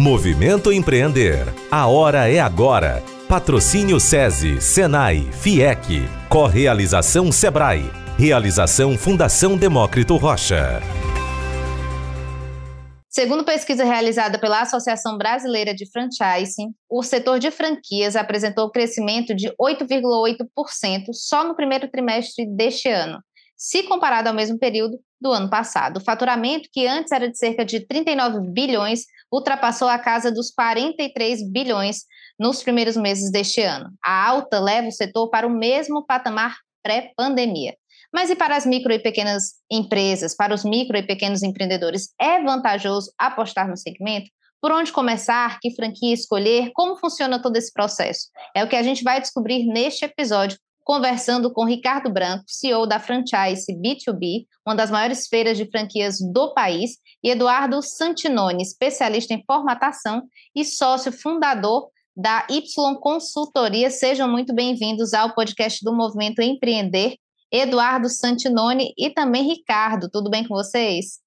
Movimento 0.00 0.72
Empreender. 0.72 1.44
A 1.70 1.86
hora 1.86 2.26
é 2.26 2.40
agora. 2.40 3.02
Patrocínio 3.28 4.00
SESI, 4.00 4.58
Senai, 4.58 5.28
FIEC. 5.30 6.08
Correalização 6.26 7.30
Sebrae. 7.30 7.84
Realização 8.16 8.96
Fundação 8.96 9.58
Demócrito 9.58 10.16
Rocha. 10.16 10.80
Segundo 13.10 13.44
pesquisa 13.44 13.84
realizada 13.84 14.38
pela 14.38 14.62
Associação 14.62 15.18
Brasileira 15.18 15.74
de 15.74 15.84
Franchising, 15.90 16.72
o 16.88 17.02
setor 17.02 17.38
de 17.38 17.50
franquias 17.50 18.16
apresentou 18.16 18.70
crescimento 18.70 19.34
de 19.34 19.52
8,8% 19.60 21.12
só 21.12 21.46
no 21.46 21.54
primeiro 21.54 21.90
trimestre 21.90 22.46
deste 22.46 22.88
ano, 22.88 23.18
se 23.60 23.82
comparado 23.82 24.26
ao 24.26 24.34
mesmo 24.34 24.58
período 24.58 24.98
do 25.20 25.30
ano 25.30 25.50
passado. 25.50 25.98
O 25.98 26.00
faturamento, 26.00 26.70
que 26.72 26.86
antes 26.86 27.12
era 27.12 27.28
de 27.28 27.36
cerca 27.36 27.62
de 27.62 27.86
39 27.86 28.40
bilhões, 28.50 29.04
ultrapassou 29.30 29.86
a 29.86 29.98
casa 29.98 30.32
dos 30.32 30.50
43 30.50 31.46
bilhões 31.52 32.06
nos 32.38 32.62
primeiros 32.62 32.96
meses 32.96 33.30
deste 33.30 33.60
ano. 33.60 33.90
A 34.02 34.26
alta 34.26 34.58
leva 34.58 34.88
o 34.88 34.92
setor 34.92 35.28
para 35.28 35.46
o 35.46 35.50
mesmo 35.50 36.06
patamar 36.06 36.56
pré-pandemia. 36.82 37.76
Mas 38.10 38.30
e 38.30 38.34
para 38.34 38.56
as 38.56 38.64
micro 38.64 38.94
e 38.94 38.98
pequenas 38.98 39.56
empresas, 39.70 40.34
para 40.34 40.54
os 40.54 40.64
micro 40.64 40.96
e 40.96 41.02
pequenos 41.02 41.42
empreendedores, 41.42 42.14
é 42.18 42.42
vantajoso 42.42 43.12
apostar 43.18 43.68
no 43.68 43.76
segmento? 43.76 44.30
Por 44.58 44.72
onde 44.72 44.90
começar? 44.90 45.58
Que 45.60 45.74
franquia 45.74 46.14
escolher? 46.14 46.70
Como 46.72 46.96
funciona 46.96 47.42
todo 47.42 47.56
esse 47.56 47.70
processo? 47.70 48.28
É 48.56 48.64
o 48.64 48.68
que 48.68 48.76
a 48.76 48.82
gente 48.82 49.04
vai 49.04 49.20
descobrir 49.20 49.66
neste 49.66 50.06
episódio 50.06 50.58
conversando 50.84 51.52
com 51.52 51.64
Ricardo 51.64 52.10
Branco, 52.10 52.44
CEO 52.46 52.86
da 52.86 52.98
Franchise 52.98 53.72
B2B, 53.72 54.46
uma 54.66 54.74
das 54.74 54.90
maiores 54.90 55.26
feiras 55.26 55.56
de 55.56 55.70
franquias 55.70 56.18
do 56.32 56.52
país, 56.54 56.98
e 57.22 57.30
Eduardo 57.30 57.82
Santinoni, 57.82 58.62
especialista 58.62 59.34
em 59.34 59.44
formatação 59.46 60.22
e 60.54 60.64
sócio 60.64 61.12
fundador 61.12 61.88
da 62.16 62.46
Y 62.50 62.98
Consultoria. 63.00 63.90
Sejam 63.90 64.28
muito 64.28 64.54
bem-vindos 64.54 65.14
ao 65.14 65.34
podcast 65.34 65.84
do 65.84 65.94
Movimento 65.94 66.42
Empreender. 66.42 67.16
Eduardo 67.52 68.08
Santinoni 68.08 68.92
e 68.96 69.10
também 69.10 69.42
Ricardo, 69.42 70.08
tudo 70.08 70.30
bem 70.30 70.46
com 70.46 70.54
vocês? 70.54 71.18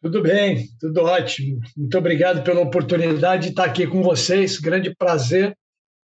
Tudo 0.00 0.22
bem, 0.22 0.68
tudo 0.80 1.02
ótimo. 1.02 1.60
Muito 1.76 1.98
obrigado 1.98 2.42
pela 2.42 2.60
oportunidade 2.60 3.44
de 3.44 3.48
estar 3.50 3.64
aqui 3.64 3.86
com 3.86 4.02
vocês. 4.02 4.58
Grande 4.58 4.94
prazer 4.94 5.56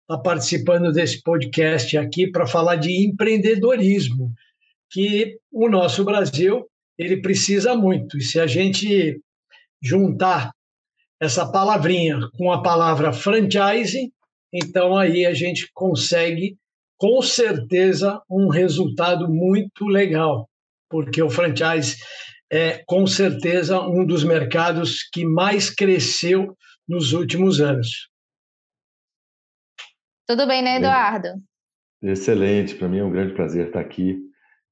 estar 0.06 0.20
participando 0.20 0.92
desse 0.92 1.22
podcast 1.22 1.98
aqui 1.98 2.30
para 2.30 2.46
falar 2.46 2.76
de 2.76 3.08
empreendedorismo, 3.08 4.32
que 4.92 5.38
o 5.52 5.68
nosso 5.68 6.06
Brasil 6.06 6.66
ele 6.98 7.22
precisa 7.22 7.76
muito. 7.76 8.18
E 8.18 8.22
se 8.22 8.40
a 8.40 8.48
gente 8.48 9.20
juntar 9.82 10.52
essa 11.20 11.50
palavrinha 11.52 12.20
com 12.38 12.52
a 12.52 12.62
palavra 12.62 13.12
franchise, 13.12 14.12
então 14.54 14.96
aí 14.96 15.26
a 15.26 15.34
gente 15.34 15.70
consegue 15.74 16.56
com 16.98 17.22
certeza 17.22 18.22
um 18.30 18.48
resultado 18.48 19.28
muito 19.28 19.86
legal, 19.86 20.48
porque 20.90 21.22
o 21.22 21.30
franchise 21.30 21.98
é 22.52 22.84
com 22.86 23.08
certeza 23.08 23.82
um 23.82 24.06
dos 24.06 24.24
mercados 24.24 25.04
que 25.12 25.26
mais 25.26 25.70
cresceu 25.70 26.56
nos 26.88 27.12
últimos 27.12 27.60
anos. 27.60 28.08
Tudo 30.28 30.48
bem, 30.48 30.64
né, 30.64 30.78
Eduardo? 30.78 31.28
Excelente, 32.02 32.76
para 32.76 32.88
mim 32.88 32.98
é 32.98 33.04
um 33.04 33.12
grande 33.12 33.34
prazer 33.34 33.68
estar 33.68 33.80
aqui 33.80 34.20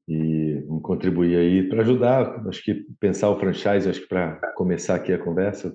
e 0.07 0.63
contribuir 0.81 1.37
aí 1.37 1.69
para 1.69 1.81
ajudar, 1.81 2.47
acho 2.47 2.63
que 2.63 2.85
pensar 2.99 3.29
o 3.29 3.39
franchise, 3.39 3.89
acho 3.89 4.01
que 4.01 4.07
para 4.07 4.35
começar 4.55 4.95
aqui 4.95 5.13
a 5.13 5.17
conversa, 5.17 5.73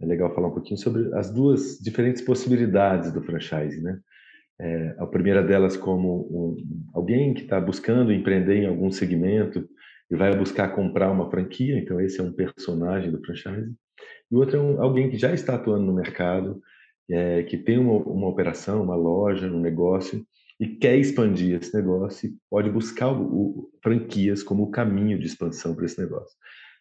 é 0.00 0.06
legal 0.06 0.34
falar 0.34 0.48
um 0.48 0.54
pouquinho 0.54 0.78
sobre 0.78 1.14
as 1.14 1.30
duas 1.30 1.78
diferentes 1.78 2.22
possibilidades 2.22 3.12
do 3.12 3.22
franchise, 3.22 3.80
né? 3.82 3.98
É, 4.58 4.96
a 4.98 5.06
primeira 5.06 5.42
delas 5.42 5.76
como 5.76 6.28
um, 6.30 6.56
alguém 6.94 7.34
que 7.34 7.42
está 7.42 7.60
buscando 7.60 8.12
empreender 8.12 8.62
em 8.62 8.66
algum 8.66 8.90
segmento 8.90 9.66
e 10.10 10.16
vai 10.16 10.36
buscar 10.36 10.74
comprar 10.74 11.10
uma 11.10 11.30
franquia, 11.30 11.78
então 11.78 12.00
esse 12.00 12.20
é 12.20 12.22
um 12.22 12.32
personagem 12.32 13.10
do 13.10 13.22
franchise. 13.24 13.74
E 14.30 14.34
o 14.34 14.38
outro 14.38 14.56
é 14.56 14.60
um, 14.60 14.82
alguém 14.82 15.10
que 15.10 15.16
já 15.16 15.32
está 15.32 15.54
atuando 15.54 15.86
no 15.86 15.94
mercado, 15.94 16.60
é, 17.10 17.42
que 17.42 17.56
tem 17.56 17.78
uma, 17.78 17.92
uma, 17.92 18.28
operação, 18.28 18.82
uma 18.82 18.96
loja, 18.96 19.46
um 19.46 19.60
negócio 19.60 20.24
e 20.58 20.66
quer 20.66 20.96
expandir 20.96 21.58
esse 21.58 21.74
negócio 21.74 22.28
e 22.28 22.34
pode 22.48 22.70
buscar 22.70 23.08
o, 23.08 23.22
o, 23.22 23.70
franquias 23.82 24.42
como 24.42 24.64
o 24.64 24.70
caminho 24.70 25.18
de 25.18 25.26
expansão 25.26 25.74
para 25.74 25.86
esse 25.86 26.00
negócio. 26.00 26.36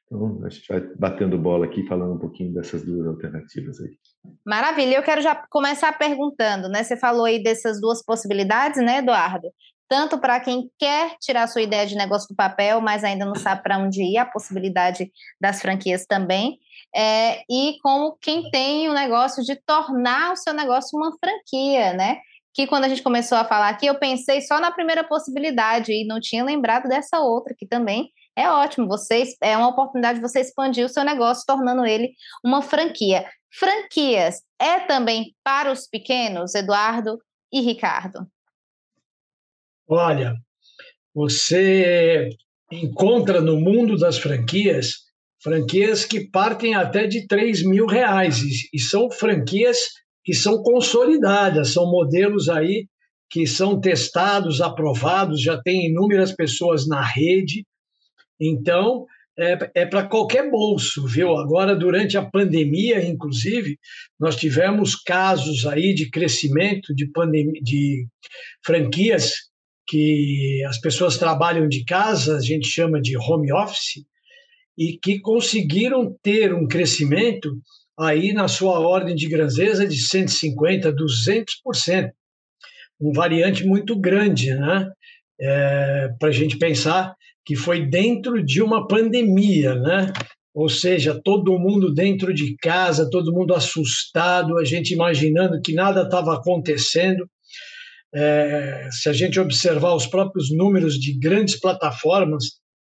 Então, 0.06 0.41
a 0.44 0.50
gente 0.50 0.68
vai 0.68 0.81
batendo 0.97 1.38
bola 1.38 1.66
aqui, 1.66 1.85
falando 1.85 2.16
um 2.16 2.19
pouquinho 2.19 2.53
dessas 2.53 2.84
duas 2.84 3.06
alternativas 3.07 3.79
aí. 3.79 3.91
Maravilha, 4.45 4.95
eu 4.95 5.03
quero 5.03 5.22
já 5.22 5.35
começar 5.50 5.97
perguntando, 5.97 6.68
né? 6.68 6.84
Você 6.84 6.97
falou 6.97 7.25
aí 7.25 7.41
dessas 7.41 7.79
duas 7.79 8.03
possibilidades, 8.03 8.84
né, 8.84 8.97
Eduardo? 8.97 9.47
Tanto 9.89 10.19
para 10.19 10.39
quem 10.39 10.69
quer 10.77 11.17
tirar 11.19 11.47
sua 11.47 11.63
ideia 11.63 11.85
de 11.85 11.95
negócio 11.95 12.29
do 12.29 12.35
papel, 12.35 12.79
mas 12.79 13.03
ainda 13.03 13.25
não 13.25 13.35
sabe 13.35 13.63
para 13.63 13.79
onde 13.79 14.03
ir, 14.03 14.17
a 14.17 14.25
possibilidade 14.25 15.11
das 15.41 15.61
franquias 15.61 16.05
também 16.05 16.59
é, 16.95 17.44
e 17.50 17.77
como 17.81 18.17
quem 18.19 18.50
tem 18.50 18.89
o 18.89 18.94
negócio 18.94 19.44
de 19.44 19.55
tornar 19.55 20.33
o 20.33 20.35
seu 20.35 20.53
negócio 20.53 20.97
uma 20.97 21.11
franquia, 21.17 21.94
né? 21.94 22.19
Que 22.53 22.66
quando 22.66 22.85
a 22.85 22.89
gente 22.89 23.03
começou 23.03 23.38
a 23.38 23.45
falar 23.45 23.69
aqui, 23.69 23.85
eu 23.85 23.95
pensei 23.95 24.41
só 24.41 24.59
na 24.59 24.72
primeira 24.72 25.03
possibilidade 25.03 25.91
e 25.91 26.06
não 26.06 26.19
tinha 26.19 26.44
lembrado 26.44 26.88
dessa 26.88 27.19
outra, 27.19 27.53
que 27.57 27.67
também 27.67 28.09
é 28.35 28.50
ótimo. 28.50 28.88
Vocês 28.88 29.35
é 29.41 29.56
uma 29.56 29.69
oportunidade 29.69 30.19
de 30.19 30.27
você 30.27 30.39
expandir 30.39 30.85
o 30.85 30.89
seu 30.89 31.03
negócio, 31.03 31.44
tornando 31.45 31.85
ele 31.85 32.11
uma 32.44 32.61
franquia. 32.61 33.25
Franquias 33.51 34.41
é 34.59 34.79
também 34.79 35.35
para 35.44 35.71
os 35.71 35.88
pequenos, 35.88 36.56
Eduardo 36.56 37.19
e 37.51 37.61
Ricardo. 37.61 38.27
Olha, 39.89 40.35
você 41.13 42.29
encontra 42.72 43.41
no 43.41 43.59
mundo 43.59 43.97
das 43.97 44.19
franquias 44.19 45.09
franquias 45.41 46.05
que 46.05 46.29
partem 46.29 46.75
até 46.75 47.07
de 47.07 47.25
3 47.25 47.63
mil 47.63 47.85
reais 47.85 48.39
e, 48.39 48.69
e 48.73 48.79
são 48.79 49.09
franquias 49.09 49.77
que 50.23 50.33
são 50.33 50.61
consolidadas, 50.61 51.73
são 51.73 51.89
modelos 51.89 52.50
aí 52.50 52.88
que 53.29 53.47
são 53.47 53.79
testados, 53.79 54.59
aprovados, 54.59 55.41
já 55.41 55.59
tem 55.61 55.88
inúmeras 55.88 56.31
pessoas 56.31 56.88
na 56.88 57.01
rede. 57.01 57.63
Então, 58.39 59.06
é, 59.38 59.57
é 59.75 59.85
para 59.85 60.07
qualquer 60.07 60.50
bolso, 60.50 61.07
viu? 61.07 61.38
Agora, 61.38 61.75
durante 61.75 62.17
a 62.17 62.25
pandemia, 62.25 63.03
inclusive, 63.03 63.77
nós 64.19 64.35
tivemos 64.35 64.95
casos 64.95 65.66
aí 65.66 65.94
de 65.94 66.09
crescimento 66.09 66.94
de, 66.94 67.09
de 67.61 68.07
franquias 68.66 69.48
que 69.89 70.63
as 70.67 70.79
pessoas 70.79 71.17
trabalham 71.17 71.67
de 71.67 71.83
casa, 71.83 72.38
a 72.38 72.41
gente 72.41 72.67
chama 72.67 73.01
de 73.01 73.17
home 73.17 73.51
office, 73.51 74.05
e 74.77 74.97
que 75.01 75.19
conseguiram 75.19 76.16
ter 76.22 76.53
um 76.53 76.67
crescimento 76.67 77.50
aí 78.00 78.31
na 78.31 78.47
sua 78.47 78.79
ordem 78.79 79.16
de 79.16 79.27
grandeza 79.27 79.85
de 79.85 79.97
150%, 79.97 80.94
200%. 80.94 82.12
Um 83.01 83.12
variante 83.12 83.65
muito 83.65 84.00
grande, 84.00 84.53
né? 84.53 84.89
É, 85.41 86.09
Para 86.19 86.30
a 86.30 86.31
gente 86.31 86.57
pensar 86.57 87.13
que 87.45 87.56
foi 87.56 87.86
dentro 87.86 88.44
de 88.44 88.62
uma 88.62 88.88
pandemia, 88.88 89.74
né? 89.75 90.13
Ou 90.53 90.69
seja, 90.69 91.19
todo 91.24 91.57
mundo 91.59 91.94
dentro 91.94 92.33
de 92.33 92.56
casa, 92.57 93.09
todo 93.09 93.33
mundo 93.33 93.53
assustado, 93.53 94.57
a 94.57 94.63
gente 94.63 94.94
imaginando 94.94 95.62
que 95.62 95.74
nada 95.74 96.03
estava 96.03 96.36
acontecendo. 96.36 97.27
É, 98.13 98.89
se 98.91 99.07
a 99.07 99.13
gente 99.13 99.39
observar 99.39 99.94
os 99.94 100.07
próprios 100.07 100.50
números 100.50 100.95
de 100.95 101.17
grandes 101.17 101.59
plataformas 101.59 102.44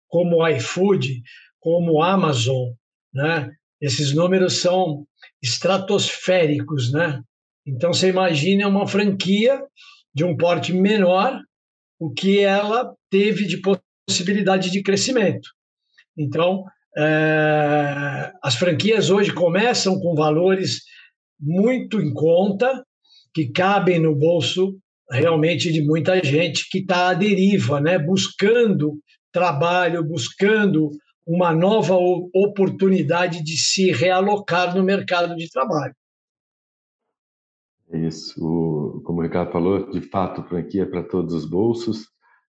como 0.06 0.37
o 0.37 0.49
iFood, 0.49 1.23
como 1.61 2.03
Amazon, 2.03 2.70
né? 3.12 3.50
Esses 3.81 4.12
números 4.12 4.61
são 4.61 5.06
estratosféricos, 5.43 6.93
né? 6.93 7.23
Então 7.67 7.93
você 7.93 8.09
imagina 8.09 8.67
uma 8.67 8.87
franquia 8.87 9.62
de 10.15 10.25
um 10.25 10.37
porte 10.37 10.73
menor, 10.73 11.41
o 11.99 12.12
que 12.12 12.41
ela 12.41 12.94
teve 13.11 13.47
de 13.47 13.61
possibilidade 14.09 14.71
de 14.71 14.82
crescimento. 14.82 15.49
Então, 16.17 16.64
é, 16.97 18.32
as 18.43 18.56
franquias 18.56 19.11
hoje 19.11 19.32
começam 19.32 20.00
com 20.00 20.14
valores 20.14 20.81
muito 21.38 22.00
em 22.00 22.12
conta 22.12 22.85
que 23.32 23.50
cabem 23.53 24.00
no 24.00 24.17
bolso 24.17 24.76
realmente 25.11 25.73
de 25.73 25.83
muita 25.83 26.23
gente 26.23 26.69
que 26.69 26.79
está 26.79 27.09
à 27.09 27.15
deriva, 27.15 27.81
né? 27.81 27.99
buscando 27.99 28.99
trabalho, 29.33 30.05
buscando 30.05 30.91
uma 31.27 31.53
nova 31.53 31.95
oportunidade 31.95 33.43
de 33.43 33.57
se 33.59 33.91
realocar 33.91 34.75
no 34.75 34.83
mercado 34.83 35.37
de 35.37 35.51
trabalho. 35.51 35.95
Isso, 37.93 39.03
como 39.05 39.21
o 39.21 39.23
Ricardo 39.23 39.53
falou, 39.53 39.91
de 39.91 40.01
fato, 40.01 40.43
franquia 40.45 40.89
para 40.89 41.03
todos 41.03 41.35
os 41.35 41.45
bolsos, 41.45 42.07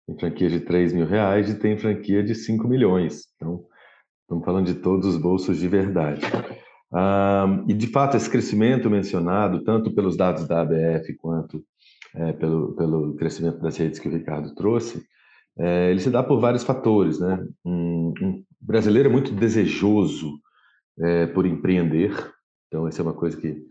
tem 0.06 0.18
franquia 0.18 0.48
de 0.48 0.60
3 0.60 0.92
mil 0.92 1.06
reais 1.06 1.50
e 1.50 1.58
tem 1.58 1.76
franquia 1.76 2.22
de 2.22 2.34
5 2.34 2.66
milhões. 2.68 3.24
Então, 3.36 3.64
estamos 4.22 4.44
falando 4.44 4.66
de 4.66 4.74
todos 4.74 5.06
os 5.06 5.16
bolsos 5.16 5.58
de 5.58 5.68
verdade. 5.68 6.20
Ah, 6.92 7.64
e, 7.68 7.74
de 7.74 7.86
fato, 7.88 8.16
esse 8.16 8.30
crescimento 8.30 8.88
mencionado, 8.88 9.64
tanto 9.64 9.94
pelos 9.94 10.16
dados 10.16 10.46
da 10.46 10.60
ABF 10.60 11.14
quanto 11.16 11.64
é, 12.14 12.32
pelo, 12.32 12.74
pelo 12.74 13.14
crescimento 13.16 13.60
das 13.60 13.76
redes 13.76 13.98
que 13.98 14.08
o 14.08 14.12
Ricardo 14.12 14.54
trouxe, 14.54 15.04
é, 15.58 15.90
ele 15.90 16.00
se 16.00 16.10
dá 16.10 16.22
por 16.22 16.40
vários 16.40 16.64
fatores. 16.64 17.18
Né? 17.18 17.46
Um, 17.64 18.12
um 18.20 18.44
brasileiro 18.60 19.08
é 19.08 19.12
muito 19.12 19.32
desejoso 19.32 20.38
é, 20.98 21.26
por 21.26 21.46
empreender, 21.46 22.12
então 22.66 22.86
essa 22.86 23.02
é 23.02 23.04
uma 23.04 23.14
coisa 23.14 23.36
que, 23.36 23.64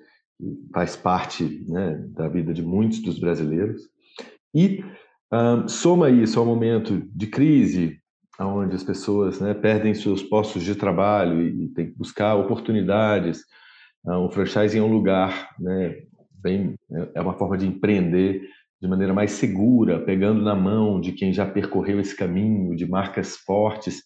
faz 0.73 0.95
parte 0.95 1.63
né, 1.67 2.03
da 2.09 2.27
vida 2.27 2.53
de 2.53 2.61
muitos 2.61 3.01
dos 3.01 3.19
brasileiros. 3.19 3.83
E 4.53 4.83
um, 5.31 5.67
soma 5.67 6.09
isso 6.09 6.39
ao 6.39 6.45
momento 6.45 7.01
de 7.13 7.27
crise, 7.27 7.99
onde 8.39 8.75
as 8.75 8.83
pessoas 8.83 9.39
né, 9.39 9.53
perdem 9.53 9.93
seus 9.93 10.21
postos 10.21 10.63
de 10.63 10.75
trabalho 10.75 11.41
e, 11.41 11.65
e 11.65 11.67
têm 11.69 11.87
que 11.87 11.97
buscar 11.97 12.35
oportunidades. 12.35 13.43
Um 14.05 14.29
franchising 14.29 14.79
é 14.79 14.83
um 14.83 14.91
lugar 14.91 15.49
né, 15.59 15.95
bem, 16.45 16.75
é 17.15 17.19
uma 17.19 17.33
forma 17.33 17.57
de 17.57 17.65
empreender 17.65 18.47
de 18.79 18.87
maneira 18.87 19.13
mais 19.15 19.31
segura, 19.31 19.99
pegando 19.99 20.43
na 20.43 20.53
mão 20.53 21.01
de 21.01 21.11
quem 21.11 21.33
já 21.33 21.43
percorreu 21.43 21.99
esse 21.99 22.15
caminho, 22.15 22.75
de 22.75 22.85
marcas 22.85 23.35
fortes. 23.37 24.03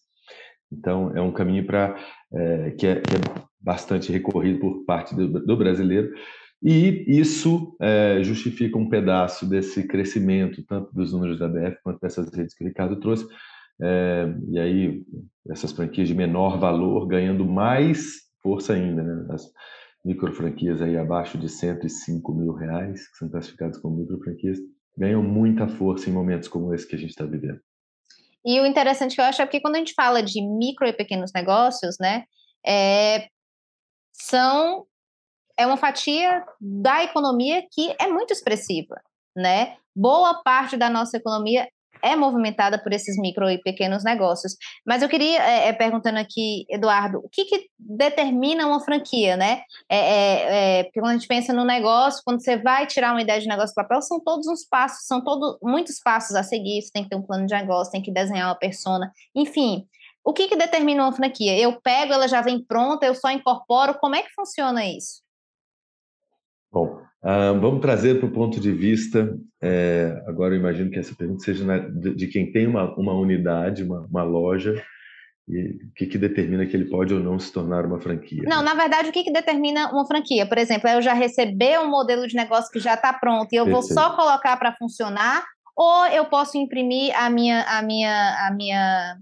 Então, 0.72 1.12
é 1.18 1.22
um 1.22 1.34
caminho 1.34 1.66
para 1.66 1.98
é, 2.34 2.72
que, 2.72 2.88
é, 2.88 2.96
que, 2.96 3.16
é, 3.16 3.20
bastante 3.60 4.10
recorrido 4.10 4.60
por 4.60 4.86
parte 4.86 5.14
do, 5.14 5.28
do 5.28 5.58
brasileiro. 5.58 6.14
E 6.64 7.04
isso 7.08 7.76
é, 7.82 8.20
justifica 8.24 8.78
um 8.78 8.88
pedaço 8.88 9.46
desse 9.46 9.86
crescimento, 9.86 10.64
tanto 10.66 10.94
dos 10.94 11.12
números 11.12 11.40
da 11.40 11.48
BF 11.48 11.78
quanto 11.84 12.00
dessas 12.00 12.34
redes 12.34 12.56
que 12.56 12.64
o 12.64 12.68
Ricardo 12.68 12.96
trouxe. 13.02 13.28
É, 13.82 14.34
e 14.50 14.60
aí, 14.60 15.04
essas 15.50 15.74
franquias 15.74 16.08
de 16.08 16.16
menor 16.16 16.58
valor 16.58 17.06
ganhando 17.06 17.44
mais 17.44 18.30
força 18.42 18.74
ainda. 18.74 19.04
Né? 19.04 19.26
As 19.30 19.52
micro 20.04 20.34
franquias 20.34 20.82
aí 20.82 20.98
abaixo 20.98 21.38
de 21.38 21.50
105 21.50 22.34
mil 22.34 22.54
reais, 22.54 23.08
que 23.10 23.18
são 23.18 23.30
classificadas 23.30 23.78
como 23.78 23.98
micro 23.98 24.20
franquias, 24.20 24.60
ganham 24.98 25.22
muita 25.24 25.68
força 25.68 26.10
em 26.10 26.14
momentos 26.14 26.48
como 26.48 26.74
esse 26.74 26.88
que 26.88 26.96
a 26.96 27.00
gente 27.00 27.12
está 27.12 27.26
vivendo. 27.26 27.60
E 28.46 28.60
o 28.60 28.66
interessante 28.66 29.16
que 29.16 29.22
eu 29.22 29.26
acho 29.26 29.42
é 29.42 29.48
que 29.48 29.60
quando 29.60 29.76
a 29.76 29.80
gente 29.80 29.94
fala 29.94 30.24
de 30.24 30.42
micro 30.42 30.88
e 30.88 30.94
pequenos 30.94 31.32
negócios, 31.34 31.98
né, 32.00 32.24
é, 32.66 33.28
são 34.14 34.86
é 35.58 35.66
uma 35.66 35.76
fatia 35.76 36.46
da 36.60 37.04
economia 37.04 37.62
que 37.70 37.94
é 38.00 38.08
muito 38.08 38.32
expressiva, 38.32 38.96
né? 39.36 39.76
Boa 39.94 40.42
parte 40.42 40.78
da 40.78 40.90
nossa 40.90 41.18
economia 41.18 41.68
é 42.02 42.16
movimentada 42.16 42.78
por 42.82 42.94
esses 42.94 43.18
micro 43.18 43.50
e 43.50 43.58
pequenos 43.58 44.04
negócios. 44.04 44.56
Mas 44.86 45.02
eu 45.02 45.10
queria, 45.10 45.42
é, 45.42 45.68
é, 45.70 45.74
perguntando 45.74 46.20
aqui, 46.20 46.66
Eduardo, 46.70 47.20
o 47.20 47.30
que, 47.30 47.46
que 47.46 47.68
determina 47.78 48.68
uma 48.68 48.80
franquia, 48.80 49.36
né? 49.36 49.62
É, 49.90 49.98
é, 49.98 50.80
é, 50.80 50.84
porque 50.84 51.00
quando 51.00 51.12
a 51.12 51.18
gente 51.18 51.28
pensa 51.28 51.54
no 51.54 51.66
negócio, 51.66 52.22
quando 52.26 52.42
você 52.42 52.58
vai 52.58 52.86
tirar 52.88 53.12
uma 53.12 53.22
ideia 53.22 53.40
de 53.40 53.48
negócio 53.48 53.74
do 53.74 53.76
papel, 53.76 54.02
são 54.02 54.20
todos 54.20 54.48
uns 54.48 54.66
passos, 54.66 55.06
são 55.06 55.24
todos 55.24 55.58
muitos 55.62 56.00
passos 56.00 56.36
a 56.36 56.44
seguir, 56.44 56.82
você 56.82 56.92
tem 56.92 57.04
que 57.04 57.10
ter 57.10 57.16
um 57.16 57.22
plano 57.22 57.46
de 57.46 57.54
negócio, 57.54 57.92
tem 57.92 58.02
que 58.02 58.12
desenhar 58.12 58.48
uma 58.48 58.56
persona, 58.56 59.12
enfim. 59.36 59.86
O 60.24 60.34
que, 60.34 60.48
que 60.48 60.56
determina 60.56 61.04
uma 61.04 61.14
franquia? 61.14 61.58
Eu 61.58 61.80
pego, 61.82 62.14
ela 62.14 62.28
já 62.28 62.42
vem 62.42 62.64
pronta, 62.64 63.06
eu 63.06 63.16
só 63.16 63.32
incorporo, 63.32 63.98
como 64.00 64.16
é 64.16 64.22
que 64.22 64.34
funciona 64.34 64.86
isso? 64.86 65.22
Bom, 66.72 67.02
vamos 67.60 67.82
trazer 67.82 68.20
para 68.20 68.28
o 68.28 68.32
ponto 68.32 68.60
de 68.60 68.72
vista. 68.72 69.36
É, 69.62 70.24
agora, 70.28 70.54
eu 70.54 70.60
imagino 70.60 70.90
que 70.90 71.00
essa 71.00 71.16
pergunta 71.16 71.44
seja 71.44 71.66
na, 71.66 71.78
de, 71.80 72.16
de, 72.16 72.28
quem 72.28 72.52
tem 72.52 72.68
uma, 72.68 72.96
uma 72.96 73.14
unidade, 73.14 73.84
uma, 73.84 74.02
uma 74.02 74.24
loja, 74.24 74.82
e 75.48 75.80
o 75.84 75.94
que, 75.96 76.06
que, 76.06 76.18
determina 76.18 76.66
que 76.66 76.78
ele 76.78 76.86
pode 76.86 77.14
ou 77.14 77.20
não 77.20 77.40
se 77.40 77.52
tornar 77.52 77.86
uma 77.86 78.00
franquia? 78.00 78.44
Não, 78.46 78.62
na 78.62 78.76
verdade, 78.76 79.10
o 79.10 79.12
que, 79.12 79.24
que 79.24 79.34
determina 79.34 79.92
uma 79.92 80.06
franquia? 80.06 80.48
Por 80.48 80.58
exemplo, 80.58 80.88
é 80.88 80.96
eu 80.96 81.02
já 81.02 81.14
receber 81.14 81.80
um 81.80 81.90
modelo 81.90 82.28
de 82.28 82.36
negócio 82.36 82.72
que 82.72 82.80
já 82.80 82.94
está 82.94 83.12
pronto 83.12 83.52
e 83.52 83.56
eu 83.56 83.66
Perfeito. 83.66 83.88
vou 83.88 83.96
só 83.96 84.16
colocar 84.16 84.56
para 84.58 84.76
funcionar, 84.76 85.44
ou 85.76 86.06
eu 86.08 86.26
posso 86.26 86.58
imprimir 86.58 87.12
a 87.18 87.30
minha, 87.30 87.64
a 87.64 87.82
minha, 87.82 88.48
a 88.48 88.52
minha 88.54 89.18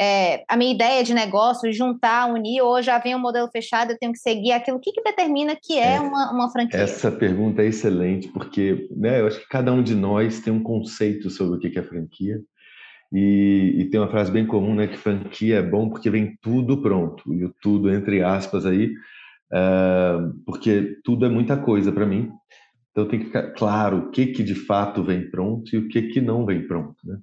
é, 0.00 0.44
a 0.48 0.56
minha 0.56 0.72
ideia 0.72 1.04
de 1.04 1.12
negócio, 1.12 1.70
juntar, 1.74 2.32
unir, 2.32 2.62
ou 2.62 2.80
já 2.80 2.98
vem 2.98 3.14
um 3.14 3.18
modelo 3.18 3.50
fechado, 3.52 3.90
eu 3.90 3.98
tenho 3.98 4.12
que 4.12 4.18
seguir 4.18 4.52
aquilo. 4.52 4.78
O 4.78 4.80
que, 4.80 4.92
que 4.92 5.02
determina 5.02 5.54
que 5.54 5.78
é, 5.78 5.96
é, 5.96 6.00
uma, 6.00 6.32
uma 6.32 6.50
franquia? 6.50 6.80
Essa 6.80 7.12
pergunta 7.12 7.60
é 7.60 7.66
excelente, 7.66 8.26
porque 8.28 8.88
né, 8.96 9.20
eu 9.20 9.26
acho 9.26 9.38
que 9.40 9.48
cada 9.48 9.70
um 9.70 9.82
de 9.82 9.94
nós 9.94 10.40
tem 10.40 10.50
um 10.50 10.62
conceito 10.62 11.28
sobre 11.28 11.58
o 11.58 11.60
que 11.60 11.78
é 11.78 11.82
franquia. 11.82 12.40
E, 13.12 13.74
e, 13.76 13.90
tem 13.90 14.00
uma 14.00 14.08
frase 14.08 14.32
bem 14.32 14.46
comum, 14.46 14.74
né, 14.74 14.86
que 14.86 14.96
franquia 14.96 15.56
é 15.56 15.62
bom 15.62 15.90
porque 15.90 16.08
vem 16.08 16.38
tudo 16.40 16.80
pronto, 16.80 17.34
e 17.34 17.44
o 17.44 17.52
tudo 17.60 17.92
entre 17.92 18.22
aspas 18.22 18.64
aí, 18.64 18.92
uh, 19.52 20.32
porque 20.46 20.96
tudo 21.04 21.26
é 21.26 21.28
muita 21.28 21.58
coisa 21.58 21.92
para 21.92 22.06
mim. 22.06 22.30
Então 22.90 23.06
tem 23.06 23.18
que 23.18 23.26
ficar 23.26 23.50
claro 23.52 23.98
o 23.98 24.10
que 24.10 24.28
que 24.28 24.42
de 24.42 24.54
fato 24.54 25.04
vem 25.04 25.28
pronto 25.28 25.74
e 25.74 25.78
o 25.78 25.88
que 25.88 26.02
que 26.02 26.20
não 26.22 26.46
vem 26.46 26.66
pronto. 26.66 26.96
Né? 27.04 27.18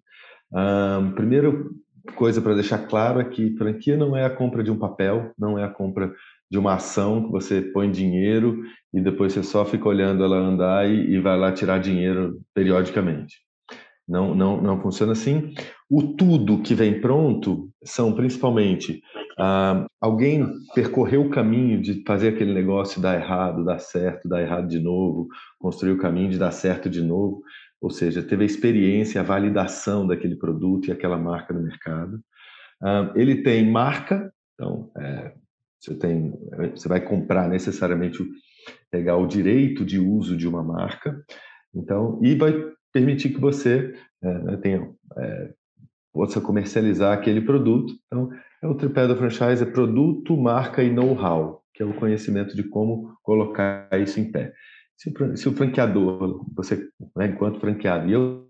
Uh, 0.52 1.16
primeiro, 1.16 1.72
coisa 2.18 2.42
para 2.42 2.56
deixar 2.56 2.80
claro 2.80 3.22
é 3.22 3.24
que 3.24 3.56
franquia 3.58 3.96
não 3.96 4.18
é 4.18 4.26
a 4.26 4.30
compra 4.30 4.64
de 4.64 4.72
um 4.72 4.78
papel, 4.78 5.32
não 5.38 5.58
é 5.58 5.64
a 5.64 5.70
compra 5.70 6.12
de 6.50 6.58
uma 6.58 6.74
ação 6.74 7.26
que 7.26 7.32
você 7.32 7.62
põe 7.62 7.92
dinheiro 7.92 8.64
e 8.94 9.00
depois 9.00 9.34
você 9.34 9.44
só 9.44 9.64
fica 9.64 9.88
olhando 9.88 10.24
ela 10.24 10.38
andar 10.38 10.90
e, 10.90 11.14
e 11.14 11.20
vai 11.20 11.38
lá 11.38 11.52
tirar 11.52 11.80
dinheiro 11.80 12.40
periodicamente. 12.54 13.36
Não, 14.08 14.34
não, 14.34 14.62
não 14.62 14.82
funciona 14.82 15.12
assim. 15.12 15.54
O 15.90 16.02
tudo 16.02 16.62
que 16.62 16.74
vem 16.74 17.02
pronto 17.02 17.70
são 17.84 18.14
principalmente 18.14 19.02
ah, 19.38 19.86
alguém 20.02 20.48
percorreu 20.74 21.24
o 21.24 21.30
caminho 21.30 21.82
de 21.82 22.04
fazer 22.08 22.30
aquele 22.30 22.54
negócio 22.54 23.02
dar 23.02 23.16
errado, 23.16 23.66
dar 23.66 23.80
certo, 23.80 24.28
dar 24.28 24.42
errado 24.42 24.68
de 24.68 24.80
novo, 24.80 25.28
construir 25.60 25.92
o 25.92 25.98
caminho 25.98 26.32
de 26.32 26.40
dar 26.40 26.52
certo 26.52 26.90
de 26.90 27.02
novo 27.02 27.42
ou 27.82 27.90
seja, 27.90 28.24
teve 28.24 28.44
a 28.44 28.46
experiência, 28.46 29.22
a 29.22 29.24
validação 29.24 30.06
daquele 30.06 30.36
produto 30.36 30.88
e 30.88 30.92
aquela 30.92 31.18
marca 31.18 31.54
no 31.54 31.62
mercado. 31.62 32.20
ele 33.16 33.44
tem 33.44 33.70
marca, 33.70 34.32
então 34.54 34.92
é, 34.98 35.34
você 35.80 35.96
tem, 35.96 36.34
você 36.76 36.88
vai 36.88 37.02
comprar 37.02 37.48
necessariamente 37.48 38.24
pegar 38.92 39.18
o 39.18 39.28
direito 39.28 39.86
de 39.86 40.00
uso 40.00 40.36
de 40.36 40.48
uma 40.48 40.64
marca, 40.64 41.24
então 41.74 42.20
e 42.24 42.36
vai 42.36 42.54
permitir 42.92 43.30
que 43.30 43.40
você 43.40 43.94
é, 44.24 44.34
né, 44.40 44.58
tenha 44.58 44.90
é, 45.18 45.54
possa 46.18 46.42
comercializar 46.42 47.14
aquele 47.14 47.42
produto. 47.42 47.94
Então, 48.08 48.30
é 48.64 48.68
o 48.68 48.74
tripé 48.74 49.06
do 49.08 49.16
franchise 49.16 49.62
é 49.62 49.66
produto, 49.66 50.36
marca 50.36 50.82
e 50.82 50.90
know-how, 50.90 51.62
que 51.74 51.84
é 51.84 51.86
o 51.86 51.94
conhecimento 51.94 52.56
de 52.56 52.64
como 52.64 53.16
colocar 53.22 53.88
isso 54.02 54.20
em 54.20 54.32
pé. 54.32 54.52
Se 54.98 55.10
o, 55.10 55.38
se 55.38 55.48
o 55.48 55.54
franqueador, 55.54 56.44
você, 56.56 56.90
né, 57.16 57.28
enquanto 57.28 57.60
franqueado, 57.60 58.10
e 58.10 58.14
eu 58.14 58.48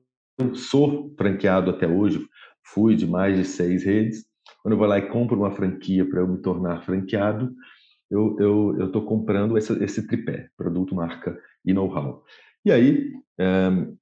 sou 0.56 1.13
franqueado 1.18 1.70
até 1.70 1.86
hoje, 1.86 2.25
fui 2.63 2.96
de 2.96 3.06
mais 3.06 3.38
de 3.38 3.44
seis 3.44 3.84
redes, 3.84 4.25
quando 4.63 4.74
eu 4.74 4.77
vou 4.77 4.88
lá 4.88 4.98
e 4.98 5.10
compro 5.10 5.38
uma 5.38 5.51
franquia 5.51 6.10
para 6.10 6.22
eu 6.22 6.27
me 6.27 6.42
tornar 6.42 6.84
franqueado, 6.84 7.54
eu 8.10 8.86
estou 8.86 9.06
comprando 9.06 9.58
esse, 9.58 9.74
esse, 9.84 10.08
tripé, 10.08 10.48
produto, 10.56 10.96
marca 10.96 11.38
e 11.66 11.74
know-how. 11.74 12.24
E 12.63 12.72
aí 12.72 13.12
um, 13.38 13.98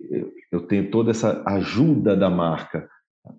eu 0.52 0.68
tenho 0.68 0.92
toda 0.92 1.10
essa 1.10 1.44
ajuda 1.48 2.16
da 2.16 2.30
marca 2.30 2.88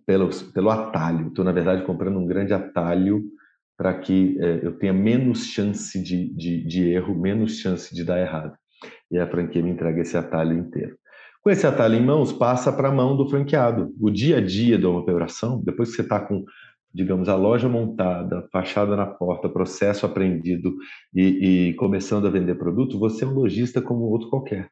pelo, 0.04 0.28
pelo 0.52 0.70
atalho. 0.70 1.28
Estou, 1.28 1.44
na 1.44 1.52
verdade, 1.52 1.84
comprando 1.84 2.18
um 2.18 2.26
grande 2.26 2.52
atalho 2.52 3.22
para 3.78 3.94
que 3.94 4.36
é, 4.40 4.66
eu 4.66 4.76
tenha 4.76 4.92
menos 4.92 5.46
chance 5.46 6.02
de, 6.02 6.34
de, 6.34 6.66
de 6.66 6.88
erro, 6.88 7.14
menos 7.14 7.58
chance 7.58 7.94
de 7.94 8.02
dar 8.02 8.20
errado 8.20 8.56
e 9.10 9.18
a 9.18 9.26
franquia 9.26 9.62
me 9.62 9.70
entrega 9.70 10.00
esse 10.00 10.16
atalho 10.16 10.56
inteiro. 10.56 10.96
Com 11.42 11.50
esse 11.50 11.66
atalho 11.66 11.94
em 11.94 12.04
mãos, 12.04 12.32
passa 12.32 12.72
para 12.72 12.88
a 12.88 12.92
mão 12.92 13.16
do 13.16 13.28
franqueado. 13.28 13.94
O 14.00 14.10
dia 14.10 14.38
a 14.38 14.40
dia 14.40 14.76
de 14.76 14.84
uma 14.84 14.98
operação, 14.98 15.62
depois 15.64 15.90
que 15.90 15.96
você 15.96 16.02
está 16.02 16.18
com, 16.18 16.44
digamos, 16.92 17.28
a 17.28 17.36
loja 17.36 17.68
montada, 17.68 18.48
fachada 18.52 18.96
na 18.96 19.06
porta, 19.06 19.48
processo 19.48 20.04
aprendido 20.04 20.74
e, 21.14 21.68
e 21.68 21.74
começando 21.74 22.26
a 22.26 22.30
vender 22.30 22.56
produto, 22.56 22.98
você 22.98 23.24
é 23.24 23.28
um 23.28 23.34
lojista 23.34 23.80
como 23.80 24.06
outro 24.06 24.28
qualquer. 24.28 24.68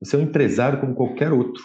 Você 0.00 0.14
é 0.14 0.18
um 0.20 0.22
empresário 0.22 0.80
como 0.80 0.94
qualquer 0.94 1.32
outro. 1.32 1.62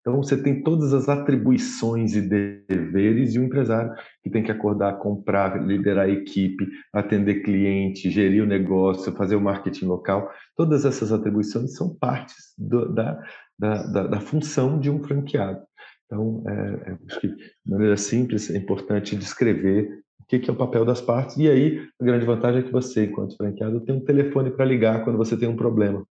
Então, 0.00 0.22
você 0.22 0.40
tem 0.40 0.62
todas 0.62 0.94
as 0.94 1.08
atribuições 1.08 2.14
e 2.14 2.22
deveres 2.22 3.32
de 3.32 3.40
um 3.40 3.44
empresário 3.44 3.92
que 4.22 4.30
tem 4.30 4.42
que 4.42 4.50
acordar, 4.50 4.98
comprar, 4.98 5.62
liderar 5.62 6.06
a 6.06 6.10
equipe, 6.10 6.66
atender 6.92 7.42
cliente, 7.42 8.10
gerir 8.10 8.42
o 8.42 8.46
negócio, 8.46 9.12
fazer 9.12 9.36
o 9.36 9.40
marketing 9.40 9.86
local. 9.86 10.30
Todas 10.56 10.84
essas 10.84 11.12
atribuições 11.12 11.74
são 11.74 11.94
partes 11.94 12.54
do, 12.56 12.92
da, 12.92 13.20
da, 13.58 13.82
da, 13.82 14.06
da, 14.06 14.20
função 14.20 14.78
de 14.78 14.88
um 14.88 15.02
franqueado. 15.02 15.60
Então, 16.06 16.42
é, 16.46 16.90
é, 16.90 16.98
acho 17.08 17.20
que 17.20 17.28
de 17.28 17.52
maneira 17.66 17.96
simples 17.96 18.50
é 18.50 18.56
importante 18.56 19.16
descrever 19.16 20.00
o 20.20 20.26
que, 20.26 20.38
que 20.38 20.48
é 20.48 20.52
o 20.52 20.56
papel 20.56 20.84
das 20.84 21.00
partes. 21.00 21.36
E 21.36 21.50
aí, 21.50 21.86
a 22.00 22.04
grande 22.04 22.24
vantagem 22.24 22.60
é 22.60 22.64
que 22.64 22.72
você, 22.72 23.04
enquanto 23.04 23.36
franqueado, 23.36 23.80
tem 23.80 23.94
um 23.94 24.04
telefone 24.04 24.50
para 24.50 24.64
ligar 24.64 25.04
quando 25.04 25.18
você 25.18 25.36
tem 25.36 25.48
um 25.48 25.56
problema 25.56 26.06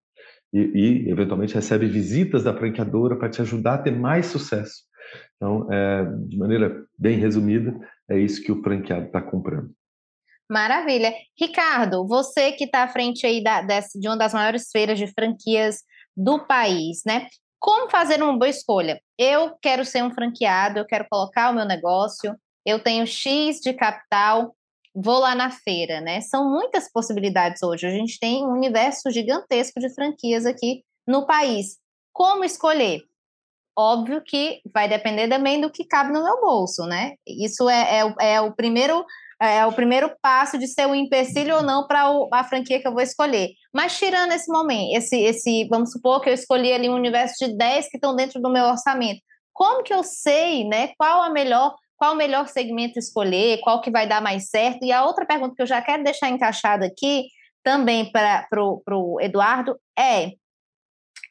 e, 0.54 0.60
e, 0.60 1.10
eventualmente 1.10 1.56
recebe 1.56 1.88
visitas 1.88 2.44
da 2.44 2.56
franqueadora 2.56 3.18
para 3.18 3.30
te 3.30 3.42
ajudar 3.42 3.76
a 3.76 3.78
ter 3.80 3.92
mais 3.92 4.28
sucesso. 4.28 4.84
Então, 5.36 5.68
é, 5.72 6.06
de 6.28 6.38
maneira 6.38 6.86
bem 6.98 7.18
resumida, 7.18 7.76
é 8.10 8.18
isso 8.18 8.42
que 8.42 8.52
o 8.52 8.62
franqueado 8.62 9.08
está 9.08 9.22
comprando. 9.22 9.72
Maravilha. 10.50 11.12
Ricardo, 11.40 12.06
você 12.08 12.52
que 12.52 12.66
está 12.66 12.84
à 12.84 12.88
frente 12.88 13.26
aí 13.26 13.44
da, 13.44 13.62
dessa, 13.62 14.00
de 14.00 14.08
uma 14.08 14.18
das 14.18 14.34
maiores 14.34 14.70
feiras 14.72 15.00
de 15.00 15.08
franquias 15.08 15.80
do 16.16 16.46
país, 16.46 17.02
né? 17.06 17.28
Como 17.60 17.90
fazer 17.90 18.22
uma 18.22 18.38
boa 18.38 18.50
escolha? 18.50 19.02
Eu 19.18 19.56
quero 19.62 19.84
ser 19.84 20.04
um 20.04 20.14
franqueado, 20.14 20.78
eu 20.78 20.86
quero 20.86 21.08
colocar 21.10 21.50
o 21.50 21.56
meu 21.56 21.66
negócio, 21.66 22.36
eu 22.66 22.78
tenho 22.78 23.08
X 23.08 23.60
de 23.62 23.74
capital, 23.74 24.56
vou 24.94 25.20
lá 25.20 25.34
na 25.34 25.50
feira, 25.50 26.00
né? 26.02 26.22
São 26.22 26.50
muitas 26.50 26.92
possibilidades 26.92 27.64
hoje. 27.64 27.88
A 27.88 27.90
gente 27.90 28.20
tem 28.20 28.46
um 28.46 28.52
universo 28.52 29.10
gigantesco 29.10 29.80
de 29.80 29.94
franquias 29.94 30.46
aqui 30.46 30.84
no 31.08 31.26
país. 31.26 31.78
Como 32.12 32.44
escolher? 32.44 33.02
Óbvio 33.78 34.22
que 34.24 34.62
vai 34.72 34.88
depender 34.88 35.28
também 35.28 35.60
do 35.60 35.72
que 35.72 35.84
cabe 35.84 36.14
no 36.14 36.24
meu 36.24 36.40
bolso, 36.40 36.84
né? 36.86 37.14
Isso 37.26 37.68
é, 37.68 38.02
é, 38.02 38.34
é 38.36 38.42
o 38.42 38.54
primeiro 38.54 39.04
é 39.42 39.66
o 39.66 39.74
primeiro 39.74 40.10
passo 40.22 40.58
de 40.58 40.68
ser 40.68 40.88
um 40.88 40.96
empecilho 40.96 41.58
ou 41.58 41.64
não 41.64 41.86
para 41.86 42.06
a 42.32 42.44
franquia 42.46 42.80
que 42.80 42.88
eu 42.88 42.94
vou 42.94 43.02
escolher. 43.02 43.50
Mas 43.74 43.98
tirando 43.98 44.32
esse 44.32 44.50
momento, 44.50 44.96
esse, 44.96 45.20
esse, 45.20 45.68
vamos 45.70 45.92
supor 45.92 46.22
que 46.22 46.30
eu 46.30 46.34
escolhi 46.34 46.72
ali 46.72 46.88
um 46.88 46.96
universo 46.96 47.46
de 47.46 47.58
10 47.58 47.90
que 47.90 47.98
estão 47.98 48.16
dentro 48.16 48.42
do 48.42 48.50
meu 48.50 48.64
orçamento. 48.66 49.22
Como 49.52 49.84
que 49.84 49.94
eu 49.94 50.04
sei, 50.04 50.64
né, 50.64 50.94
qual 50.98 51.24
a 51.24 51.30
melhor 51.30 51.76
qual 52.04 52.16
o 52.16 52.18
melhor 52.18 52.50
segmento 52.50 53.00
escolher, 53.00 53.62
qual 53.62 53.80
que 53.80 53.90
vai 53.90 54.06
dar 54.06 54.22
mais 54.22 54.50
certo. 54.50 54.84
E 54.84 54.92
a 54.92 55.06
outra 55.06 55.26
pergunta 55.26 55.56
que 55.56 55.62
eu 55.62 55.66
já 55.66 55.82
quero 55.82 56.04
deixar 56.04 56.28
encaixada 56.28 56.86
aqui, 56.86 57.28
também 57.64 58.12
para 58.12 58.46
o 58.62 59.22
Eduardo, 59.22 59.80
é, 59.98 60.34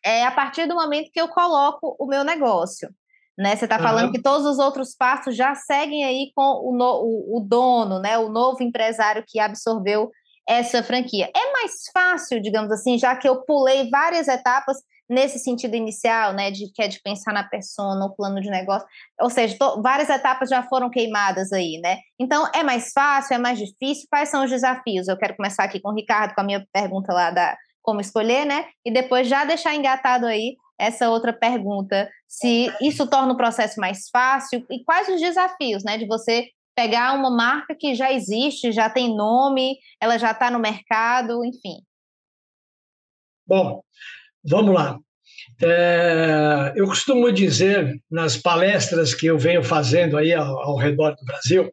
é 0.03 0.25
a 0.25 0.31
partir 0.31 0.67
do 0.67 0.75
momento 0.75 1.11
que 1.13 1.21
eu 1.21 1.29
coloco 1.29 1.95
o 2.01 2.07
meu 2.07 2.25
negócio. 2.25 2.89
Né? 3.37 3.55
Você 3.55 3.67
está 3.67 3.77
uhum. 3.77 3.83
falando 3.83 4.13
que 4.13 4.23
todos 4.23 4.47
os 4.47 4.59
outros 4.59 4.95
passos 4.95 5.37
já 5.37 5.55
seguem 5.55 6.07
aí 6.07 6.33
com 6.35 6.43
o, 6.43 6.75
no, 6.75 7.03
o, 7.03 7.37
o 7.37 7.41
dono, 7.41 7.99
né? 7.99 8.17
o 8.17 8.31
novo 8.31 8.63
empresário 8.63 9.23
que 9.29 9.39
absorveu 9.39 10.11
essa 10.49 10.83
franquia. 10.83 11.31
É 11.35 11.53
mais 11.53 11.73
fácil, 11.93 12.41
digamos 12.41 12.71
assim, 12.71 12.99
já 12.99 13.15
que 13.17 13.29
eu 13.29 13.43
pulei 13.45 13.89
várias 13.91 14.29
etapas, 14.29 14.79
nesse 15.09 15.39
sentido 15.39 15.77
inicial, 15.77 16.33
né, 16.33 16.51
de 16.51 16.73
que 16.73 16.83
é 16.83 16.89
de 16.89 17.01
pensar 17.03 17.33
na 17.35 17.45
pessoa, 17.45 17.95
no 17.95 18.15
plano 18.15 18.41
de 18.41 18.49
negócio, 18.49 18.87
ou 19.21 19.29
seja, 19.29 19.57
várias 19.83 20.09
etapas 20.09 20.49
já 20.49 20.63
foram 20.63 20.89
queimadas 20.89 21.53
aí, 21.53 21.79
né? 21.83 21.99
Então, 22.19 22.49
é 22.55 22.63
mais 22.63 22.93
fácil, 22.93 23.35
é 23.35 23.39
mais 23.39 23.59
difícil? 23.59 24.07
Quais 24.09 24.31
são 24.31 24.43
os 24.43 24.51
desafios? 24.51 25.09
Eu 25.09 25.19
quero 25.19 25.37
começar 25.37 25.65
aqui 25.65 25.81
com 25.81 25.91
o 25.91 25.95
Ricardo, 25.95 26.35
com 26.35 26.41
a 26.41 26.45
minha 26.45 26.67
pergunta 26.73 27.13
lá 27.13 27.31
da 27.31 27.57
como 27.83 28.01
escolher, 28.01 28.47
né? 28.47 28.67
E 28.87 28.93
depois 28.93 29.27
já 29.29 29.45
deixar 29.45 29.75
engatado 29.75 30.25
aí 30.25 30.57
essa 30.79 31.11
outra 31.11 31.33
pergunta, 31.33 32.09
se 32.27 32.73
isso 32.81 33.07
torna 33.07 33.33
o 33.33 33.37
processo 33.37 33.79
mais 33.79 34.09
fácil 34.09 34.65
e 34.71 34.83
quais 34.85 35.09
os 35.09 35.21
desafios, 35.21 35.85
né, 35.85 35.99
de 35.99 36.07
você 36.07 36.49
pegar 36.75 37.15
uma 37.15 37.31
marca 37.31 37.75
que 37.75 37.95
já 37.95 38.13
existe, 38.13 38.73
já 38.73 38.89
tem 38.89 39.15
nome, 39.15 39.77
ela 40.01 40.19
já 40.19 40.33
está 40.33 40.51
no 40.51 40.59
mercado, 40.59 41.45
enfim. 41.45 41.83
Bom, 43.47 43.83
Vamos 44.45 44.75
lá. 44.75 44.99
É, 45.63 46.73
eu 46.75 46.87
costumo 46.87 47.31
dizer 47.33 48.01
nas 48.11 48.37
palestras 48.37 49.15
que 49.15 49.27
eu 49.27 49.39
venho 49.39 49.63
fazendo 49.63 50.17
aí 50.17 50.33
ao, 50.33 50.59
ao, 50.59 50.77
redor 50.77 51.15
do 51.15 51.25
Brasil 51.25 51.73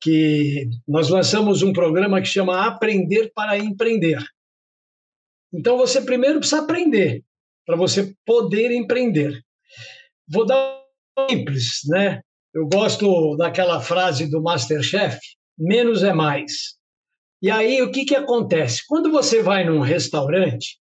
que 0.00 0.68
nós 0.86 1.08
lançamos 1.08 1.62
um 1.62 1.72
programa 1.72 2.20
que 2.20 2.28
chama 2.28 2.66
Aprender 2.66 3.32
para 3.34 3.56
Empreender. 3.56 4.22
Então 5.52 5.78
você 5.78 6.02
primeiro 6.02 6.38
precisa 6.38 6.62
aprender 6.62 7.24
para 7.64 7.76
você 7.76 8.14
poder 8.24 8.70
empreender. 8.70 9.42
Vou 10.28 10.44
dar 10.44 10.82
um 11.18 11.28
simples, 11.28 11.80
né? 11.86 12.20
Eu 12.56 12.66
gosto 12.66 13.36
daquela 13.36 13.82
frase 13.82 14.30
do 14.30 14.42
Masterchef: 14.42 15.18
menos 15.58 16.02
é 16.02 16.14
mais. 16.14 16.76
E 17.42 17.50
aí 17.50 17.82
o 17.82 17.92
que 17.92 18.06
que 18.06 18.16
acontece? 18.16 18.82
Quando 18.88 19.12
você 19.12 19.42
vai 19.42 19.62
num 19.62 19.80
restaurante 19.80 20.78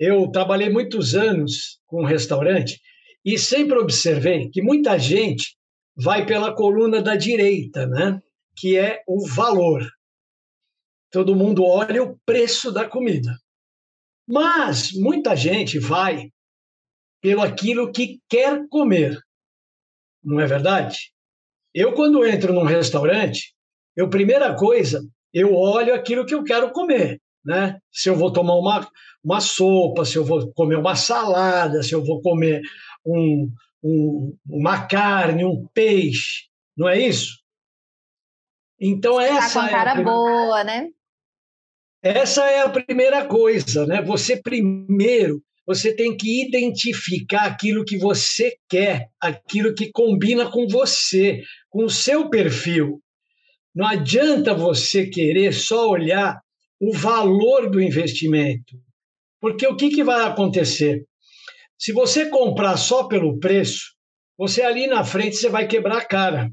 eu 0.00 0.28
trabalhei 0.32 0.70
muitos 0.70 1.14
anos 1.14 1.78
com 1.86 2.02
um 2.02 2.06
restaurante 2.06 2.80
e 3.22 3.38
sempre 3.38 3.78
observei 3.78 4.48
que 4.50 4.62
muita 4.62 4.98
gente 4.98 5.54
vai 5.94 6.26
pela 6.26 6.52
coluna 6.52 7.02
da 7.02 7.14
direita, 7.14 7.86
né? 7.86 8.18
que 8.56 8.76
é 8.76 9.02
o 9.06 9.24
valor. 9.28 9.86
Todo 11.10 11.36
mundo 11.36 11.62
olha 11.64 12.02
o 12.02 12.18
preço 12.26 12.72
da 12.72 12.88
comida. 12.88 13.36
Mas 14.26 14.92
muita 14.92 15.36
gente 15.36 15.78
vai 15.78 16.30
pelo 17.20 17.42
aquilo 17.42 17.92
que 17.92 18.18
quer 18.28 18.66
comer. 18.68 19.20
Não 20.22 20.40
é 20.40 20.46
verdade? 20.46 21.12
Eu, 21.74 21.92
quando 21.94 22.24
entro 22.26 22.52
num 22.52 22.64
restaurante, 22.64 23.54
eu, 23.96 24.08
primeira 24.08 24.54
coisa, 24.54 25.02
eu 25.32 25.54
olho 25.54 25.94
aquilo 25.94 26.26
que 26.26 26.34
eu 26.34 26.44
quero 26.44 26.70
comer 26.70 27.20
né? 27.44 27.78
Se 27.90 28.08
eu 28.08 28.16
vou 28.16 28.32
tomar 28.32 28.54
uma, 28.54 28.88
uma 29.22 29.40
sopa, 29.40 30.04
se 30.04 30.16
eu 30.16 30.24
vou 30.24 30.52
comer 30.52 30.76
uma 30.76 30.94
salada, 30.94 31.82
se 31.82 31.92
eu 31.92 32.04
vou 32.04 32.20
comer 32.20 32.62
um, 33.04 33.50
um, 33.82 34.36
uma 34.46 34.86
carne, 34.86 35.44
um 35.44 35.66
peixe, 35.74 36.48
não 36.76 36.88
é 36.88 36.98
isso? 36.98 37.40
Então 38.80 39.14
Você 39.14 39.28
essa 39.28 39.60
tá 39.60 39.66
com 39.66 39.72
cara 39.72 39.90
é 39.90 40.00
a 40.00 40.02
boa, 40.02 40.64
né? 40.64 40.88
Essa 42.02 42.44
é 42.46 42.62
a 42.62 42.68
primeira 42.68 43.26
coisa, 43.26 43.86
né? 43.86 44.02
Você 44.02 44.40
primeiro 44.40 45.42
você 45.74 45.94
tem 45.94 46.14
que 46.14 46.46
identificar 46.46 47.46
aquilo 47.46 47.84
que 47.84 47.96
você 47.96 48.54
quer, 48.68 49.08
aquilo 49.18 49.74
que 49.74 49.90
combina 49.90 50.50
com 50.50 50.68
você, 50.68 51.42
com 51.70 51.84
o 51.84 51.90
seu 51.90 52.28
perfil. 52.28 53.02
Não 53.74 53.86
adianta 53.86 54.52
você 54.52 55.06
querer 55.06 55.54
só 55.54 55.88
olhar 55.88 56.38
o 56.78 56.92
valor 56.92 57.70
do 57.70 57.80
investimento. 57.80 58.76
Porque 59.40 59.66
o 59.66 59.74
que, 59.74 59.88
que 59.88 60.04
vai 60.04 60.26
acontecer? 60.26 61.06
Se 61.78 61.90
você 61.90 62.28
comprar 62.28 62.76
só 62.76 63.04
pelo 63.04 63.40
preço, 63.40 63.94
você 64.36 64.60
ali 64.60 64.86
na 64.86 65.04
frente 65.04 65.36
você 65.36 65.48
vai 65.48 65.66
quebrar 65.66 65.98
a 65.98 66.04
cara. 66.04 66.50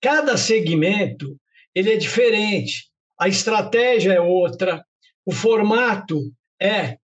Cada 0.00 0.38
segmento 0.38 1.36
ele 1.74 1.92
é 1.92 1.96
diferente, 1.96 2.90
a 3.20 3.28
estratégia 3.28 4.12
é 4.12 4.20
outra, 4.20 4.82
o 5.24 5.32
formato 5.32 6.18
é 6.60 6.96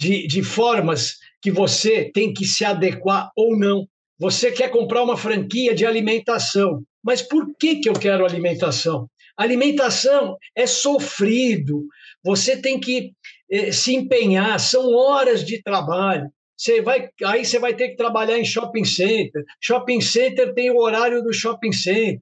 de, 0.00 0.26
de 0.26 0.42
formas 0.42 1.16
que 1.42 1.50
você 1.50 2.10
tem 2.12 2.32
que 2.32 2.44
se 2.44 2.64
adequar 2.64 3.30
ou 3.36 3.58
não. 3.58 3.86
Você 4.18 4.50
quer 4.52 4.70
comprar 4.70 5.02
uma 5.02 5.16
franquia 5.16 5.74
de 5.74 5.86
alimentação, 5.86 6.82
mas 7.02 7.22
por 7.22 7.54
que, 7.58 7.76
que 7.76 7.88
eu 7.88 7.94
quero 7.94 8.24
alimentação? 8.24 9.08
Alimentação 9.36 10.36
é 10.54 10.66
sofrido, 10.66 11.86
você 12.22 12.60
tem 12.60 12.78
que 12.78 13.12
eh, 13.50 13.72
se 13.72 13.94
empenhar, 13.94 14.60
são 14.60 14.94
horas 14.94 15.44
de 15.44 15.62
trabalho. 15.62 16.30
Você 16.56 16.82
vai, 16.82 17.08
aí 17.24 17.42
você 17.42 17.58
vai 17.58 17.74
ter 17.74 17.88
que 17.88 17.96
trabalhar 17.96 18.38
em 18.38 18.44
shopping 18.44 18.84
center. 18.84 19.42
Shopping 19.62 20.02
center 20.02 20.52
tem 20.52 20.70
o 20.70 20.78
horário 20.78 21.22
do 21.22 21.32
shopping 21.32 21.72
center. 21.72 22.20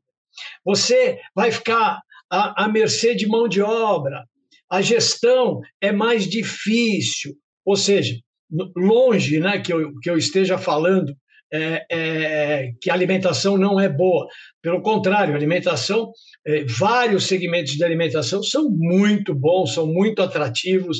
Você 0.64 1.18
vai 1.34 1.50
ficar 1.50 2.00
à, 2.30 2.64
à 2.64 2.68
mercê 2.68 3.16
de 3.16 3.26
mão 3.26 3.48
de 3.48 3.60
obra. 3.60 4.24
A 4.70 4.82
gestão 4.82 5.60
é 5.80 5.92
mais 5.92 6.28
difícil. 6.28 7.34
Ou 7.64 7.76
seja, 7.76 8.14
longe 8.76 9.38
né, 9.40 9.60
que, 9.60 9.72
eu, 9.72 9.92
que 10.02 10.10
eu 10.10 10.16
esteja 10.16 10.56
falando 10.58 11.14
é, 11.52 11.86
é, 11.90 12.70
que 12.80 12.90
a 12.90 12.94
alimentação 12.94 13.56
não 13.56 13.80
é 13.80 13.88
boa. 13.88 14.26
Pelo 14.62 14.82
contrário, 14.82 15.34
alimentação, 15.34 16.12
é, 16.46 16.64
vários 16.64 17.24
segmentos 17.26 17.72
de 17.72 17.84
alimentação 17.84 18.42
são 18.42 18.70
muito 18.70 19.34
bons, 19.34 19.74
são 19.74 19.86
muito 19.86 20.22
atrativos, 20.22 20.98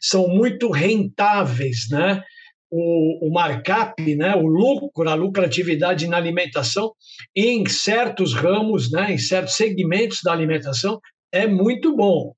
são 0.00 0.28
muito 0.28 0.70
rentáveis, 0.70 1.88
né? 1.90 2.22
O, 2.70 3.26
o 3.26 3.32
markup, 3.32 4.14
né, 4.14 4.36
o 4.36 4.46
lucro, 4.46 5.08
a 5.08 5.14
lucratividade 5.14 6.06
na 6.06 6.18
alimentação, 6.18 6.92
em 7.34 7.66
certos 7.66 8.34
ramos, 8.34 8.92
né, 8.92 9.10
em 9.10 9.16
certos 9.16 9.54
segmentos 9.54 10.20
da 10.22 10.32
alimentação, 10.32 11.00
é 11.32 11.46
muito 11.46 11.96
bom. 11.96 12.34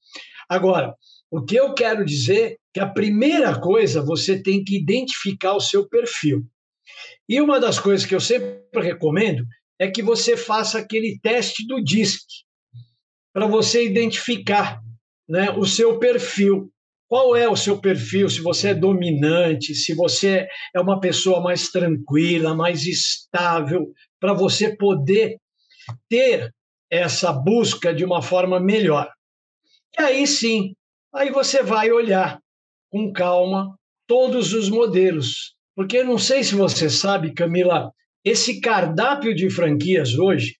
Agora, 0.51 0.97
O 1.33 1.45
que 1.45 1.55
eu 1.55 1.73
quero 1.75 2.05
dizer 2.05 2.53
é 2.53 2.57
que 2.75 2.81
a 2.81 2.89
primeira 2.89 3.59
coisa 3.61 4.03
você 4.03 4.43
tem 4.43 4.65
que 4.65 4.77
identificar 4.77 5.55
o 5.55 5.61
seu 5.61 5.89
perfil. 5.89 6.45
E 7.29 7.41
uma 7.41 7.61
das 7.61 7.79
coisas 7.79 8.05
que 8.05 8.15
eu 8.15 8.21
sempre 8.21 8.61
recomendo 8.75 9.45
é 9.79 9.89
que 9.89 10.03
você 10.03 10.37
faça 10.37 10.79
aquele 10.79 11.21
teste 11.23 11.65
do 11.67 11.81
DISC 11.81 12.27
para 13.33 13.47
você 13.47 13.85
identificar 13.87 14.83
né, 15.29 15.53
o 15.53 15.65
seu 15.65 16.01
perfil. 16.01 16.69
Qual 17.09 17.37
é 17.37 17.49
o 17.49 17.57
seu 17.57 17.81
perfil? 17.81 18.29
Se 18.29 18.41
você 18.41 18.71
é 18.71 18.75
dominante, 18.75 19.73
se 19.73 19.95
você 19.95 20.49
é 20.75 20.81
uma 20.81 20.99
pessoa 20.99 21.41
mais 21.41 21.69
tranquila, 21.71 22.57
mais 22.57 22.87
estável, 22.87 23.93
para 24.19 24.33
você 24.33 24.77
poder 24.77 25.37
ter 26.09 26.53
essa 26.91 27.33
busca 27.33 27.95
de 27.95 28.05
uma 28.05 28.21
forma 28.21 28.59
melhor. 28.59 29.09
E 29.99 30.03
aí 30.03 30.27
sim, 30.27 30.75
aí 31.15 31.31
você 31.31 31.63
vai 31.63 31.91
olhar 31.91 32.41
com 32.91 33.13
calma 33.13 33.77
todos 34.07 34.53
os 34.53 34.69
modelos. 34.69 35.55
Porque 35.75 36.03
não 36.03 36.19
sei 36.19 36.43
se 36.45 36.55
você 36.55 36.91
sabe, 36.91 37.33
Camila, 37.33 37.93
esse 38.25 38.61
cardápio 38.61 39.35
de 39.35 39.49
franquias 39.49 40.19
hoje, 40.19 40.57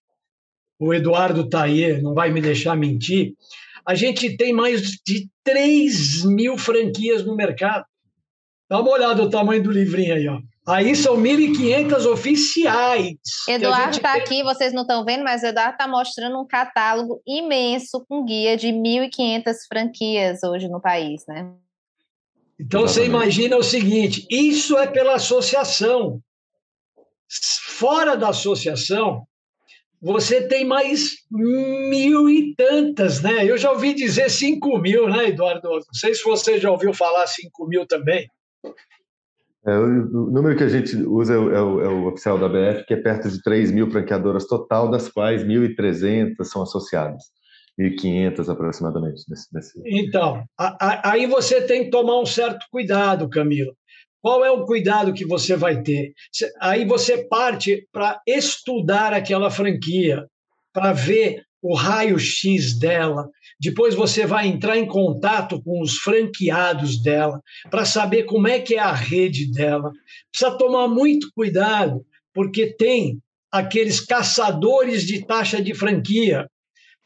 o 0.79 0.93
Eduardo 0.93 1.47
Tayer 1.47 2.01
não 2.01 2.13
vai 2.13 2.31
me 2.31 2.41
deixar 2.41 2.75
mentir, 2.75 3.33
a 3.85 3.93
gente 3.93 4.35
tem 4.35 4.53
mais 4.53 4.81
de 5.05 5.29
3 5.43 6.25
mil 6.25 6.57
franquias 6.57 7.25
no 7.25 7.35
mercado. 7.35 7.85
Dá 8.69 8.79
uma 8.79 8.91
olhada 8.91 9.23
no 9.23 9.29
tamanho 9.29 9.61
do 9.61 9.71
livrinho 9.71 10.15
aí, 10.15 10.27
ó. 10.27 10.39
Aí 10.67 10.95
são 10.95 11.17
1.500 11.17 12.05
oficiais. 12.05 13.15
Eduardo 13.47 13.97
está 13.97 14.13
aqui, 14.13 14.43
vocês 14.43 14.71
não 14.71 14.83
estão 14.83 15.03
vendo, 15.03 15.23
mas 15.23 15.41
o 15.41 15.47
Eduardo 15.47 15.73
está 15.73 15.87
mostrando 15.87 16.39
um 16.39 16.45
catálogo 16.45 17.19
imenso 17.25 18.05
com 18.07 18.23
guia 18.23 18.55
de 18.55 18.67
1.500 18.67 19.53
franquias 19.67 20.43
hoje 20.43 20.67
no 20.67 20.79
país, 20.79 21.25
né? 21.27 21.51
Então 22.59 22.83
Exatamente. 22.83 22.93
você 22.93 23.05
imagina 23.05 23.57
o 23.57 23.63
seguinte: 23.63 24.27
isso 24.29 24.77
é 24.77 24.85
pela 24.85 25.15
associação. 25.15 26.21
Fora 27.65 28.15
da 28.15 28.29
associação, 28.29 29.25
você 29.99 30.47
tem 30.47 30.63
mais 30.63 31.11
mil 31.31 32.29
e 32.29 32.53
tantas, 32.55 33.21
né? 33.21 33.49
Eu 33.49 33.57
já 33.57 33.71
ouvi 33.71 33.95
dizer 33.95 34.29
cinco 34.29 34.77
mil, 34.77 35.09
né, 35.09 35.29
Eduardo? 35.29 35.69
Não 35.69 35.93
sei 35.93 36.13
se 36.13 36.23
você 36.23 36.59
já 36.59 36.69
ouviu 36.69 36.93
falar 36.93 37.25
cinco 37.25 37.65
mil 37.67 37.87
também. 37.87 38.29
É, 39.65 39.77
o, 39.77 40.31
número 40.31 40.57
que 40.57 40.63
a 40.63 40.69
gente 40.69 40.95
usa 40.95 41.35
é 41.35 41.37
o, 41.37 41.53
é, 41.53 41.61
o, 41.61 41.81
é 41.81 41.87
o, 41.87 42.07
oficial 42.07 42.37
da 42.37 42.49
BF, 42.49 42.85
que 42.85 42.93
é 42.95 42.97
perto 42.97 43.29
de 43.29 43.41
3 43.43 43.71
mil 43.71 43.89
franqueadoras 43.91 44.47
total, 44.47 44.89
das 44.89 45.07
quais 45.07 45.43
1.300 45.43 46.43
são 46.43 46.63
associadas. 46.63 47.23
1.500 47.79 48.49
aproximadamente. 48.49 49.23
Nesse, 49.29 49.53
nesse... 49.53 49.81
Então, 49.85 50.43
a, 50.57 50.77
a, 50.79 51.11
aí 51.11 51.27
você 51.27 51.61
tem 51.61 51.85
que 51.85 51.91
tomar 51.91 52.19
um 52.19 52.25
certo 52.25 52.65
cuidado, 52.71 53.29
Camilo. 53.29 53.73
Qual 54.21 54.45
é 54.45 54.51
o 54.51 54.65
cuidado 54.65 55.13
que 55.13 55.25
você 55.25 55.55
vai 55.55 55.81
ter? 55.81 56.13
Aí 56.59 56.85
você 56.85 57.25
parte 57.27 57.87
para 57.91 58.21
estudar 58.27 59.13
aquela 59.13 59.49
franquia, 59.49 60.27
para 60.71 60.93
ver 60.93 61.43
o 61.61 61.75
raio-x 61.75 62.77
dela. 62.77 63.29
Depois 63.59 63.93
você 63.93 64.25
vai 64.25 64.47
entrar 64.47 64.77
em 64.77 64.87
contato 64.87 65.61
com 65.61 65.81
os 65.81 65.97
franqueados 65.97 67.01
dela, 67.01 67.41
para 67.69 67.85
saber 67.85 68.23
como 68.23 68.47
é 68.47 68.59
que 68.59 68.75
é 68.75 68.79
a 68.79 68.93
rede 68.93 69.51
dela. 69.51 69.91
Precisa 70.31 70.57
tomar 70.57 70.87
muito 70.87 71.29
cuidado, 71.35 72.05
porque 72.33 72.75
tem 72.75 73.19
aqueles 73.51 73.99
caçadores 73.99 75.03
de 75.03 75.25
taxa 75.25 75.61
de 75.61 75.73
franquia 75.73 76.47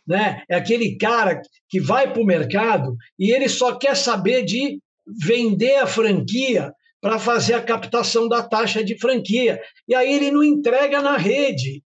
né? 0.08 0.44
É 0.50 0.56
aquele 0.56 0.98
cara 0.98 1.42
que 1.68 1.80
vai 1.80 2.12
para 2.12 2.22
o 2.22 2.26
mercado 2.26 2.96
e 3.18 3.32
ele 3.32 3.50
só 3.50 3.76
quer 3.76 3.96
saber 3.96 4.44
de 4.44 4.80
vender 5.08 5.76
a 5.78 5.88
franquia 5.88 6.72
para 7.02 7.20
fazer 7.20 7.54
a 7.54 7.62
captação 7.62 8.28
da 8.28 8.42
taxa 8.42 8.84
de 8.84 8.98
franquia. 9.00 9.60
E 9.88 9.94
aí 9.96 10.14
ele 10.14 10.32
não 10.32 10.44
entrega 10.44 11.02
na 11.02 11.18
rede. 11.18 11.84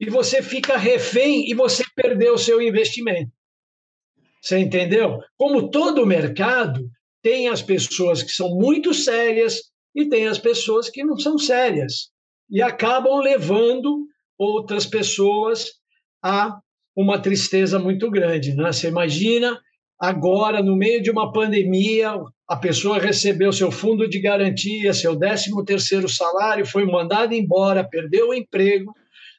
E 0.00 0.08
você 0.08 0.42
fica 0.42 0.76
refém 0.76 1.50
e 1.50 1.54
você 1.54 1.84
perdeu 1.94 2.34
o 2.34 2.38
seu 2.38 2.62
investimento. 2.62 3.32
Você 4.40 4.58
entendeu? 4.58 5.18
Como 5.36 5.70
todo 5.70 6.06
mercado, 6.06 6.88
tem 7.22 7.48
as 7.48 7.60
pessoas 7.60 8.22
que 8.22 8.30
são 8.30 8.50
muito 8.50 8.94
sérias 8.94 9.60
e 9.94 10.08
tem 10.08 10.28
as 10.28 10.38
pessoas 10.38 10.88
que 10.88 11.04
não 11.04 11.18
são 11.18 11.36
sérias. 11.36 12.10
E 12.48 12.62
acabam 12.62 13.18
levando 13.18 14.06
outras 14.38 14.86
pessoas 14.86 15.72
a 16.22 16.58
uma 16.96 17.20
tristeza 17.20 17.78
muito 17.78 18.10
grande. 18.10 18.54
Né? 18.54 18.72
Você 18.72 18.88
imagina 18.88 19.60
agora, 19.98 20.62
no 20.62 20.76
meio 20.76 21.02
de 21.02 21.10
uma 21.10 21.32
pandemia, 21.32 22.14
a 22.48 22.56
pessoa 22.56 22.98
recebeu 22.98 23.52
seu 23.52 23.70
fundo 23.70 24.08
de 24.08 24.20
garantia, 24.20 24.94
seu 24.94 25.18
13 25.18 25.50
terceiro 25.66 26.08
salário, 26.08 26.64
foi 26.64 26.86
mandado 26.86 27.34
embora, 27.34 27.88
perdeu 27.88 28.28
o 28.28 28.34
emprego, 28.34 28.92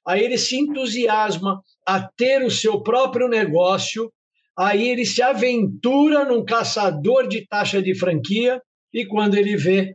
aí 0.10 0.24
ele 0.24 0.40
se 0.40 0.58
entusiasma 0.58 1.64
a 1.86 2.02
ter 2.02 2.44
o 2.44 2.50
seu 2.50 2.82
próprio 2.82 3.28
negócio, 3.28 4.12
aí 4.58 4.90
ele 4.90 5.06
se 5.06 5.22
aventura 5.22 6.26
num 6.26 6.44
caçador 6.44 7.28
de 7.28 7.46
taxa 7.46 7.80
de 7.80 7.94
franquia 7.94 8.60
e 8.92 9.06
quando 9.06 9.36
ele 9.36 9.56
vê, 9.56 9.94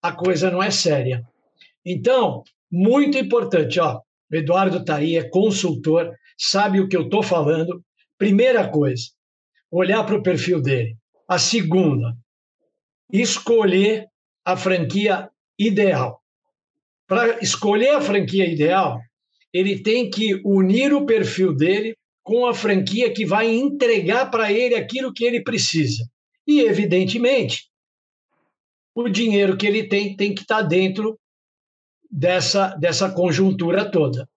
a 0.00 0.10
coisa 0.10 0.50
não 0.50 0.62
é 0.62 0.70
séria. 0.70 1.22
Então, 1.84 2.42
muito 2.70 3.18
importante, 3.18 3.78
ó, 3.78 4.00
o 4.30 4.34
Eduardo 4.34 4.78
está 4.78 4.96
aí, 4.96 5.18
é 5.18 5.28
consultor, 5.28 6.10
sabe 6.38 6.80
o 6.80 6.88
que 6.88 6.96
eu 6.96 7.02
estou 7.02 7.22
falando. 7.22 7.84
Primeira 8.16 8.66
coisa, 8.70 9.04
olhar 9.70 10.02
para 10.04 10.16
o 10.16 10.22
perfil 10.22 10.62
dele. 10.62 10.96
A 11.28 11.38
segunda, 11.38 12.16
escolher 13.12 14.06
a 14.46 14.56
franquia 14.56 15.28
ideal. 15.58 16.22
Para 17.06 17.38
escolher 17.42 17.90
a 17.90 18.00
franquia 18.00 18.46
ideal, 18.46 18.98
ele 19.52 19.82
tem 19.82 20.08
que 20.08 20.40
unir 20.44 20.92
o 20.92 21.04
perfil 21.04 21.54
dele 21.54 21.96
com 22.22 22.46
a 22.46 22.54
franquia 22.54 23.12
que 23.12 23.26
vai 23.26 23.48
entregar 23.48 24.30
para 24.30 24.52
ele 24.52 24.74
aquilo 24.74 25.12
que 25.12 25.24
ele 25.24 25.42
precisa. 25.42 26.08
E, 26.46 26.60
evidentemente, 26.60 27.68
o 28.94 29.08
dinheiro 29.08 29.56
que 29.56 29.66
ele 29.66 29.88
tem 29.88 30.16
tem 30.16 30.34
que 30.34 30.42
estar 30.42 30.62
tá 30.62 30.62
dentro 30.62 31.18
dessa, 32.10 32.68
dessa 32.76 33.10
conjuntura 33.10 33.90
toda. 33.90 34.28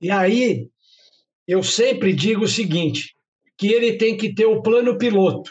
E 0.00 0.10
aí, 0.10 0.68
eu 1.46 1.62
sempre 1.62 2.12
digo 2.12 2.44
o 2.44 2.48
seguinte, 2.48 3.14
que 3.56 3.68
ele 3.68 3.96
tem 3.96 4.16
que 4.16 4.34
ter 4.34 4.46
o 4.46 4.62
plano 4.62 4.98
piloto. 4.98 5.50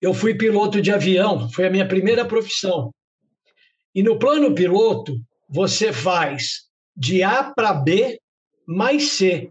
Eu 0.00 0.14
fui 0.14 0.36
piloto 0.36 0.80
de 0.80 0.92
avião, 0.92 1.50
foi 1.50 1.66
a 1.66 1.70
minha 1.70 1.88
primeira 1.88 2.24
profissão. 2.24 2.92
E 3.94 4.02
no 4.02 4.18
plano 4.18 4.54
piloto, 4.54 5.16
você 5.48 5.92
faz 5.92 6.67
de 6.98 7.22
A 7.22 7.44
para 7.44 7.72
B 7.72 8.20
mais 8.66 9.12
C. 9.12 9.50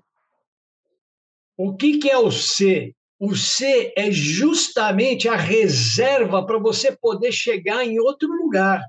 O 1.58 1.76
que, 1.76 1.98
que 1.98 2.10
é 2.10 2.18
o 2.18 2.32
C? 2.32 2.94
O 3.20 3.36
C 3.36 3.94
é 3.98 4.12
justamente 4.12 5.28
a 5.28 5.36
reserva 5.36 6.46
para 6.46 6.60
você 6.60 6.96
poder 6.96 7.32
chegar 7.32 7.84
em 7.84 8.00
outro 8.00 8.28
lugar. 8.28 8.84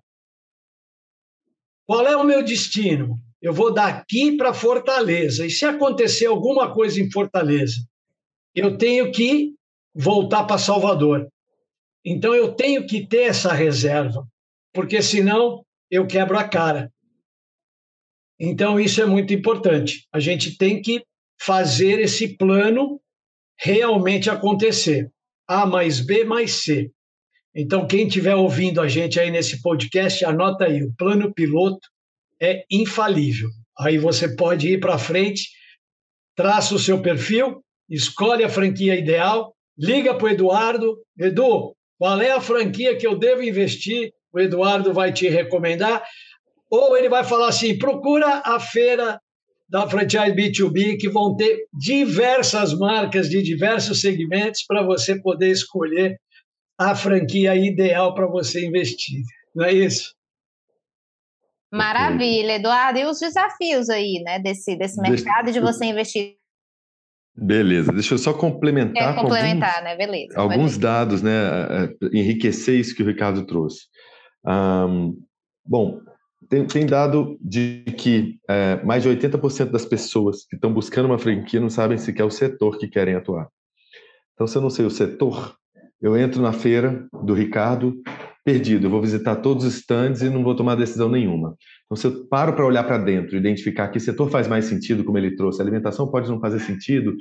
Qual 1.86 2.06
é 2.06 2.14
o 2.14 2.24
meu 2.24 2.42
destino? 2.42 3.18
eu 3.40 3.52
vou 3.52 3.72
daqui 3.72 4.36
para 4.36 4.52
Fortaleza. 4.52 5.46
E 5.46 5.50
se 5.50 5.64
acontecer 5.64 6.26
alguma 6.26 6.72
coisa 6.72 7.00
em 7.00 7.10
Fortaleza, 7.10 7.76
eu 8.54 8.76
tenho 8.76 9.10
que 9.12 9.54
voltar 9.94 10.44
para 10.44 10.58
Salvador. 10.58 11.28
Então 12.04 12.34
eu 12.34 12.54
tenho 12.54 12.86
que 12.86 13.06
ter 13.06 13.22
essa 13.22 13.52
reserva, 13.52 14.26
porque 14.72 15.00
senão 15.02 15.64
eu 15.90 16.06
quebro 16.06 16.38
a 16.38 16.44
cara. 16.44 16.92
Então 18.38 18.78
isso 18.78 19.00
é 19.00 19.06
muito 19.06 19.34
importante. 19.34 20.06
A 20.12 20.20
gente 20.20 20.56
tem 20.56 20.80
que 20.80 21.02
fazer 21.40 22.00
esse 22.00 22.36
plano 22.36 23.00
realmente 23.58 24.30
acontecer. 24.30 25.10
A 25.46 25.66
mais 25.66 26.00
B 26.00 26.24
mais 26.24 26.52
C. 26.52 26.90
Então, 27.54 27.86
quem 27.86 28.06
estiver 28.06 28.34
ouvindo 28.34 28.80
a 28.80 28.86
gente 28.86 29.18
aí 29.18 29.30
nesse 29.30 29.60
podcast, 29.62 30.24
anota 30.24 30.66
aí 30.66 30.82
o 30.82 30.92
plano 30.96 31.32
piloto 31.32 31.88
é 32.40 32.64
infalível. 32.70 33.48
Aí 33.80 33.98
você 33.98 34.36
pode 34.36 34.68
ir 34.68 34.78
para 34.78 34.98
frente, 34.98 35.48
traça 36.36 36.74
o 36.74 36.78
seu 36.78 37.02
perfil, 37.02 37.64
escolhe 37.88 38.44
a 38.44 38.48
franquia 38.48 38.94
ideal, 38.94 39.54
liga 39.76 40.14
para 40.14 40.26
o 40.26 40.28
Eduardo. 40.28 40.98
Edu, 41.18 41.74
qual 41.98 42.20
é 42.20 42.30
a 42.30 42.40
franquia 42.40 42.96
que 42.96 43.06
eu 43.06 43.18
devo 43.18 43.42
investir? 43.42 44.12
O 44.32 44.38
Eduardo 44.38 44.92
vai 44.92 45.12
te 45.12 45.28
recomendar. 45.28 46.04
Ou 46.70 46.96
ele 46.96 47.08
vai 47.08 47.24
falar 47.24 47.48
assim: 47.48 47.78
procura 47.78 48.42
a 48.44 48.60
feira 48.60 49.20
da 49.68 49.88
franchise 49.88 50.32
B2B, 50.32 50.98
que 50.98 51.08
vão 51.08 51.36
ter 51.36 51.66
diversas 51.72 52.72
marcas 52.72 53.28
de 53.28 53.42
diversos 53.42 54.00
segmentos 54.00 54.64
para 54.66 54.82
você 54.82 55.20
poder 55.20 55.50
escolher 55.50 56.18
a 56.78 56.94
franquia 56.94 57.54
ideal 57.54 58.14
para 58.14 58.26
você 58.26 58.64
investir. 58.64 59.22
Não 59.54 59.64
é 59.64 59.72
isso? 59.72 60.14
Maravilha, 61.72 62.54
Eduardo. 62.54 62.98
E 62.98 63.04
os 63.04 63.20
desafios 63.20 63.90
aí, 63.90 64.22
né, 64.24 64.38
desse, 64.38 64.76
desse 64.76 65.00
mercado 65.00 65.52
de 65.52 65.60
você 65.60 65.84
investir? 65.84 66.36
Beleza, 67.36 67.92
deixa 67.92 68.14
eu 68.14 68.18
só 68.18 68.32
complementar. 68.32 69.14
Quer 69.14 69.20
complementar, 69.20 69.76
alguns, 69.76 69.84
né? 69.84 69.96
Beleza. 69.96 70.40
Alguns 70.40 70.78
dados, 70.78 71.22
né? 71.22 71.30
Enriquecer 72.12 72.80
isso 72.80 72.96
que 72.96 73.02
o 73.02 73.06
Ricardo 73.06 73.46
trouxe. 73.46 73.82
Um, 74.44 75.14
bom, 75.64 76.00
tem, 76.48 76.66
tem, 76.66 76.86
dado 76.86 77.38
de 77.40 77.84
que 77.96 78.38
é, 78.48 78.82
mais 78.84 79.02
de 79.02 79.08
80% 79.08 79.70
das 79.70 79.84
pessoas 79.84 80.44
que 80.44 80.56
estão 80.56 80.72
buscando 80.72 81.06
uma 81.06 81.18
franquia 81.18 81.60
não 81.60 81.70
sabem 81.70 81.98
sequer 81.98 82.24
o 82.24 82.30
setor 82.30 82.78
que 82.78 82.88
querem 82.88 83.14
atuar. 83.14 83.48
Então, 84.34 84.46
se 84.46 84.56
eu 84.56 84.62
não 84.62 84.70
sei 84.70 84.86
o 84.86 84.90
setor, 84.90 85.56
eu 86.00 86.16
entro 86.16 86.40
na 86.40 86.52
feira 86.52 87.06
do 87.24 87.34
Ricardo 87.34 87.94
perdido. 88.44 88.86
Eu 88.86 88.90
vou 88.90 89.02
visitar 89.02 89.36
todos 89.36 89.64
os 89.64 89.74
stands 89.74 90.22
e 90.22 90.30
não 90.30 90.42
vou 90.42 90.54
tomar 90.54 90.74
decisão 90.74 91.10
nenhuma. 91.10 91.54
Então, 91.84 91.96
se 91.96 92.06
eu 92.06 92.26
paro 92.28 92.54
para 92.54 92.64
olhar 92.64 92.84
para 92.84 92.96
dentro, 92.96 93.36
identificar 93.36 93.88
que 93.88 94.00
setor 94.00 94.30
faz 94.30 94.48
mais 94.48 94.64
sentido, 94.64 95.04
como 95.04 95.18
ele 95.18 95.36
trouxe, 95.36 95.60
a 95.60 95.64
alimentação 95.64 96.10
pode 96.10 96.30
não 96.30 96.40
fazer 96.40 96.60
sentido, 96.60 97.14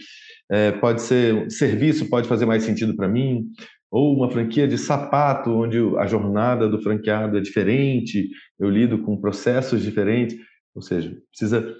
é, 0.49 0.71
pode 0.71 1.01
ser 1.01 1.49
serviço 1.51 2.09
pode 2.09 2.29
fazer 2.29 2.45
mais 2.45 2.63
sentido 2.63 2.95
para 2.95 3.09
mim, 3.09 3.45
ou 3.91 4.15
uma 4.15 4.29
franquia 4.29 4.67
de 4.67 4.77
sapato, 4.77 5.49
onde 5.51 5.77
a 5.97 6.05
jornada 6.05 6.67
do 6.67 6.81
franqueado 6.81 7.37
é 7.37 7.41
diferente, 7.41 8.29
eu 8.59 8.69
lido 8.69 8.99
com 8.99 9.19
processos 9.19 9.81
diferentes, 9.81 10.37
ou 10.75 10.81
seja, 10.81 11.15
precisa 11.31 11.75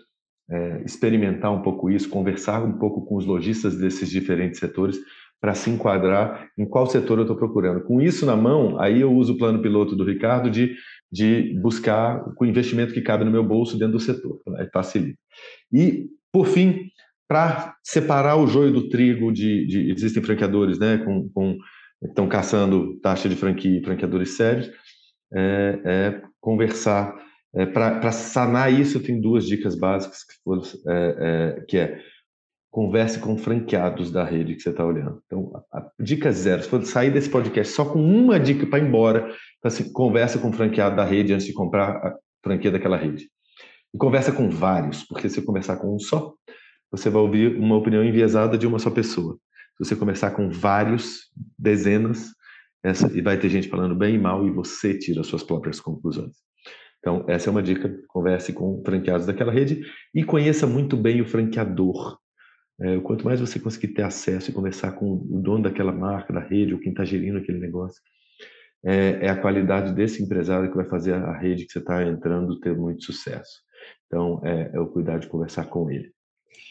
é, 0.50 0.84
experimentar 0.86 1.54
um 1.54 1.62
pouco 1.62 1.89
isso, 1.89 2.10
conversar 2.10 2.63
um 2.63 2.78
pouco 2.78 3.06
com 3.06 3.15
os 3.15 3.26
lojistas 3.26 3.78
desses 3.78 4.10
diferentes 4.10 4.60
setores 4.60 4.98
para 5.39 5.54
se 5.54 5.70
enquadrar 5.70 6.50
em 6.58 6.65
qual 6.65 6.88
setor 6.88 7.20
eu 7.20 7.24
estou 7.24 7.38
procurando. 7.38 7.84
Com 7.84 8.02
isso 8.02 8.26
na 8.26 8.36
mão, 8.36 8.80
aí 8.80 9.02
eu 9.02 9.13
uso 9.13 9.34
o 9.34 9.38
plano 9.38 9.62
piloto 9.62 9.96
do 9.96 10.04
Ricardo 10.04 10.50
de, 10.50 10.76
de 11.12 11.54
buscar 11.62 12.24
o 12.39 12.46
investimento 12.46 12.93
que 12.93 13.02
cabe 13.02 13.24
no 13.24 13.32
meu 13.32 13.43
bolso 13.43 13.78
dentro 13.78 13.93
do 13.93 14.00
setor. 14.00 14.41
Né? 14.48 14.67
Facilita. 14.74 15.20
E, 15.72 16.08
por 16.32 16.48
fim, 16.48 16.88
para 17.28 17.76
separar 17.84 18.38
o 18.38 18.48
joio 18.48 18.72
do 18.72 18.89
trigo, 18.89 19.32
de, 19.32 19.67
de 19.67 19.91
existem 19.91 20.24
franqueadores 20.24 20.80
né, 20.80 20.98
com, 20.98 21.30
com, 21.30 21.58
estão 22.03 22.27
caçando 22.27 22.99
taxa 22.99 23.27
de 23.27 23.36
franquia 23.36 23.79
e 23.79 23.83
franqueadores 23.83 24.36
sérios, 24.36 24.69
é, 25.33 25.81
é 25.86 26.21
conversar. 26.39 27.15
É, 27.55 27.65
para 27.65 28.12
sanar 28.12 28.71
isso, 28.71 28.99
tem 28.99 29.19
duas 29.19 29.45
dicas 29.45 29.75
básicas, 29.75 30.23
que, 30.23 30.33
foram, 30.43 30.62
é, 30.88 31.57
é, 31.57 31.65
que 31.67 31.77
é 31.77 31.99
converse 32.69 33.19
com 33.19 33.38
franqueados 33.38 34.12
da 34.12 34.23
rede 34.23 34.55
que 34.55 34.62
você 34.62 34.69
está 34.69 34.86
olhando. 34.86 35.21
Então, 35.25 35.51
a, 35.71 35.79
a, 35.79 35.91
dica 35.99 36.31
zero, 36.31 36.62
se 36.62 36.69
for 36.69 36.83
sair 36.86 37.10
desse 37.10 37.29
podcast 37.29 37.73
só 37.73 37.86
com 37.86 37.99
uma 37.99 38.39
dica 38.39 38.67
para 38.67 38.79
ir 38.79 38.88
embora, 38.88 39.19
então, 39.19 39.69
assim, 39.69 39.91
conversa 39.91 40.38
com 40.38 40.49
o 40.49 40.53
franqueado 40.53 40.95
da 40.95 41.03
rede 41.03 41.33
antes 41.33 41.47
de 41.47 41.53
comprar 41.53 41.89
a 41.89 42.15
franquia 42.43 42.69
daquela 42.69 42.97
rede. 42.97 43.29
E 43.93 43.97
conversa 43.97 44.31
com 44.31 44.49
vários, 44.49 45.03
porque 45.03 45.29
se 45.29 45.41
conversar 45.41 45.77
com 45.77 45.95
um 45.95 45.99
só, 45.99 46.33
você 46.91 47.10
vai 47.10 47.21
ouvir 47.21 47.57
uma 47.57 47.77
opinião 47.77 48.03
enviesada 48.03 48.57
de 48.57 48.67
uma 48.67 48.79
só 48.79 48.91
pessoa. 48.91 49.38
Se 49.78 49.86
você 49.86 49.96
conversar 49.96 50.32
com 50.32 50.50
vários, 50.50 51.32
dezenas, 51.58 52.32
essa, 52.84 53.12
e 53.16 53.22
vai 53.22 53.38
ter 53.38 53.50
gente 53.50 53.70
falando 53.70 53.96
bem 53.96 54.16
e 54.16 54.20
mal, 54.20 54.46
e 54.48 54.52
você 54.52 54.98
tira 54.98 55.22
as 55.22 55.28
suas 55.28 55.44
próprias 55.44 55.80
conclusões. 55.80 56.36
Então, 57.00 57.26
essa 57.28 57.50
é 57.50 57.52
uma 57.52 57.62
dica. 57.62 57.96
Converse 58.08 58.52
com 58.54 58.82
franqueados 58.84 59.26
daquela 59.26 59.52
rede 59.52 59.82
e 60.13 60.24
conheça 60.24 60.66
muito 60.66 60.98
bem 60.98 61.22
o 61.22 61.26
franqueador. 61.26 62.18
É, 62.80 63.00
quanto 63.00 63.26
mais 63.26 63.40
você 63.40 63.60
conseguir 63.60 63.94
ter 63.94 64.04
acesso 64.04 64.52
e 64.52 64.54
conversar 64.54 64.92
com 64.94 65.13
o 65.13 65.42
dono 65.42 65.63
daquela 65.63 65.92
marca, 65.92 66.34
da 66.34 66.40
rede, 66.40 66.74
ou 66.74 66.80
quem 66.80 66.92
está 66.92 67.04
gerindo 67.04 67.38
aquele 67.38 67.60
negócio, 67.60 68.02
é, 68.86 69.26
é, 69.26 69.30
a 69.30 69.40
qualidade 69.40 69.94
desse 69.94 70.22
empresário 70.22 70.70
que 70.70 70.76
vai 70.76 70.88
fazer 70.88 71.13
a 71.13 71.38
rede 71.38 71.66
que 71.66 71.72
você 71.72 71.80
está 71.80 72.04
entrando 72.04 72.60
ter 72.60 72.76
muito 72.76 73.04
sucesso. 73.04 73.62
Então, 74.06 74.42
é, 74.44 74.72
é, 74.74 74.80
o 74.80 74.88
cuidar 74.88 75.18
de 75.18 75.28
conversar 75.28 75.66
com 75.66 75.90
ele. 75.90 76.12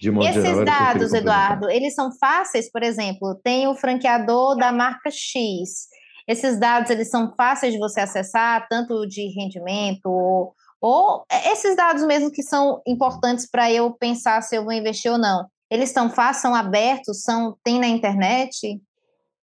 Esses 0.01 0.43
geral, 0.43 0.65
dados, 0.65 1.13
Eduardo, 1.13 1.71
eles 1.71 1.95
são 1.95 2.11
fáceis, 2.19 2.71
por 2.71 2.83
exemplo, 2.83 3.35
tem 3.43 3.67
o 3.67 3.75
franqueador 3.75 4.57
da 4.57 4.73
marca 4.73 5.11
X. 5.11 5.89
Esses 6.29 6.59
dados, 6.59 6.91
eles 6.91 7.09
são 7.09 7.35
fáceis 7.37 7.73
de 7.73 7.79
você 7.79 8.01
acessar, 8.01 8.67
tanto 8.69 9.07
de 9.07 9.29
rendimento 9.29 10.07
ou, 10.07 10.55
ou 10.81 11.25
esses 11.53 11.77
dados 11.77 12.05
mesmo 12.05 12.31
que 12.31 12.43
são 12.43 12.83
importantes 12.87 13.49
para 13.49 13.71
eu 13.71 13.93
pensar 13.93 14.43
se 14.43 14.57
eu 14.57 14.65
vou 14.65 14.73
investir 14.73 15.11
ou 15.11 15.19
não 15.19 15.47
eles 15.71 15.91
estão 15.91 16.09
fáceis, 16.09 16.43
são 16.43 16.55
abertos, 16.55 17.23
são 17.23 17.57
tem 17.63 17.79
na 17.79 17.89
internet? 17.89 18.81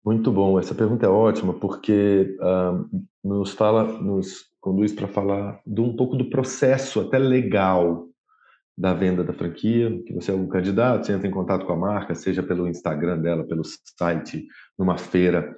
Muito 0.04 0.30
bom, 0.30 0.58
essa 0.58 0.74
pergunta 0.74 1.06
é 1.06 1.08
ótima 1.08 1.52
porque 1.54 2.36
uh, 2.40 3.02
nos 3.22 3.52
fala, 3.52 3.84
nos 4.00 4.46
conduz 4.60 4.92
para 4.92 5.08
falar 5.08 5.60
de 5.66 5.80
um 5.80 5.94
pouco 5.94 6.16
do 6.16 6.30
processo 6.30 7.00
até 7.00 7.18
legal 7.18 8.06
da 8.76 8.92
venda 8.92 9.24
da 9.24 9.32
franquia, 9.32 9.90
que 10.06 10.12
você 10.12 10.30
é 10.30 10.34
um 10.34 10.48
candidato, 10.48 11.06
você 11.06 11.12
entra 11.12 11.26
em 11.26 11.30
contato 11.30 11.64
com 11.64 11.72
a 11.72 11.76
marca, 11.76 12.14
seja 12.14 12.42
pelo 12.42 12.68
Instagram 12.68 13.18
dela, 13.18 13.46
pelo 13.46 13.62
site, 13.64 14.46
numa 14.78 14.98
feira, 14.98 15.56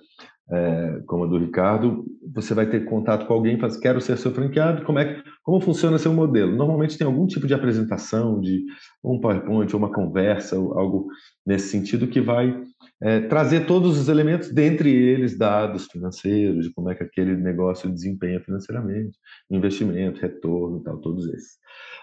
é, 0.50 1.02
como 1.07 1.24
a 1.24 1.26
do 1.26 1.38
Ricardo, 1.38 2.07
você 2.35 2.54
vai 2.54 2.66
ter 2.66 2.85
contato 2.87 3.26
com 3.26 3.35
alguém 3.35 3.57
e 3.57 3.61
fala, 3.61 3.81
quero 3.81 4.00
ser 4.00 4.16
seu 4.16 4.33
franqueado, 4.33 4.83
como, 4.85 4.98
é, 4.98 5.22
como 5.42 5.61
funciona 5.61 5.98
seu 5.98 6.12
modelo? 6.12 6.57
Normalmente 6.57 6.96
tem 6.96 7.07
algum 7.07 7.26
tipo 7.26 7.46
de 7.46 7.52
apresentação, 7.52 8.40
de 8.40 8.64
um 9.04 9.20
PowerPoint, 9.20 9.74
uma 9.76 9.92
conversa, 9.92 10.57
algo 10.57 11.09
nesse 11.46 11.68
sentido 11.68 12.07
que 12.07 12.20
vai 12.20 12.62
é, 13.02 13.20
trazer 13.20 13.66
todos 13.66 13.98
os 13.98 14.09
elementos, 14.09 14.50
dentre 14.50 14.90
eles 14.90 15.37
dados 15.37 15.87
financeiros, 15.87 16.66
de 16.66 16.72
como 16.72 16.90
é 16.90 16.94
que 16.94 17.02
aquele 17.02 17.37
negócio 17.37 17.90
desempenha 17.90 18.40
financeiramente, 18.40 19.18
investimento, 19.50 20.20
retorno, 20.20 20.83
tal, 20.83 20.98
todos 20.98 21.28
esses. 21.28 21.59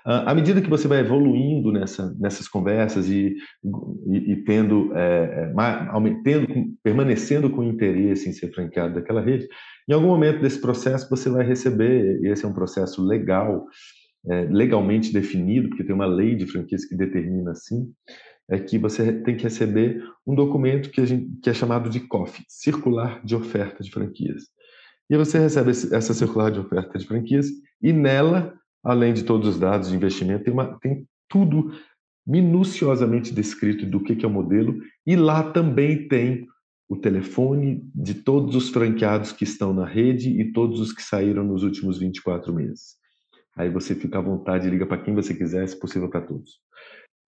À 0.06 0.36
medida 0.36 0.62
que 0.62 0.70
você 0.70 0.88
vai 0.88 1.00
evoluindo 1.00 1.72
nessa, 1.72 2.16
nessas 2.20 2.48
conversas 2.48 3.10
e, 3.10 3.36
e, 4.06 4.34
e 4.34 4.36
tendo, 4.44 4.96
é, 4.96 5.52
é 5.52 6.64
permanecendo 6.84 7.50
com 7.50 7.64
interesse 7.64 8.30
em 8.30 8.32
ser 8.32 8.54
franqueado 8.54 8.94
daquela 8.94 9.20
rede, 9.20 9.48
em 9.90 9.94
algum 9.94 10.08
momento 10.08 10.42
desse 10.42 10.62
processo 10.62 11.10
você 11.10 11.28
vai 11.28 11.44
receber, 11.44 12.24
esse 12.24 12.46
é 12.46 12.48
um 12.48 12.54
processo 12.54 13.04
legal, 13.04 13.66
é, 14.30 14.42
legalmente 14.52 15.12
definido, 15.12 15.70
porque 15.70 15.84
tem 15.84 15.96
uma 15.96 16.06
lei 16.06 16.36
de 16.36 16.46
franquias 16.46 16.86
que 16.86 16.96
determina 16.96 17.52
assim, 17.52 17.92
é 18.48 18.60
que 18.60 18.78
você 18.78 19.12
tem 19.12 19.36
que 19.36 19.44
receber 19.44 20.04
um 20.26 20.36
documento 20.36 20.92
que, 20.92 21.04
gente, 21.04 21.40
que 21.42 21.50
é 21.50 21.54
chamado 21.54 21.90
de 21.90 22.00
COF, 22.02 22.44
Circular 22.48 23.26
de 23.26 23.36
Oferta 23.36 23.84
de 23.84 23.90
Franquias. 23.90 24.44
E 25.10 25.18
você 25.18 25.40
recebe 25.40 25.72
essa 25.72 26.14
circular 26.14 26.52
de 26.52 26.60
oferta 26.60 26.98
de 26.98 27.06
franquias 27.06 27.48
e 27.82 27.94
nela 27.94 28.54
além 28.86 29.14
de 29.14 29.24
todos 29.24 29.50
os 29.50 29.60
dados 29.60 29.90
de 29.90 29.96
investimento, 29.96 30.44
tem, 30.44 30.54
uma, 30.54 30.80
tem 30.80 31.08
tudo 31.28 31.72
minuciosamente 32.26 33.34
descrito 33.34 33.86
do 33.86 34.00
que, 34.00 34.16
que 34.16 34.24
é 34.24 34.28
o 34.28 34.32
modelo, 34.32 34.78
e 35.06 35.16
lá 35.16 35.52
também 35.52 36.08
tem 36.08 36.48
o 36.88 36.96
telefone 36.96 37.82
de 37.94 38.14
todos 38.14 38.56
os 38.56 38.70
franqueados 38.70 39.32
que 39.32 39.44
estão 39.44 39.74
na 39.74 39.86
rede 39.86 40.30
e 40.40 40.52
todos 40.52 40.80
os 40.80 40.94
que 40.94 41.02
saíram 41.02 41.44
nos 41.44 41.64
últimos 41.64 41.98
24 41.98 42.54
meses. 42.54 42.96
Aí 43.58 43.70
você 43.70 43.96
fica 43.96 44.20
à 44.20 44.22
vontade, 44.22 44.70
liga 44.70 44.86
para 44.86 45.02
quem 45.02 45.16
você 45.16 45.34
quiser, 45.34 45.68
se 45.68 45.80
possível 45.80 46.10
para 46.10 46.22
todos. 46.22 46.60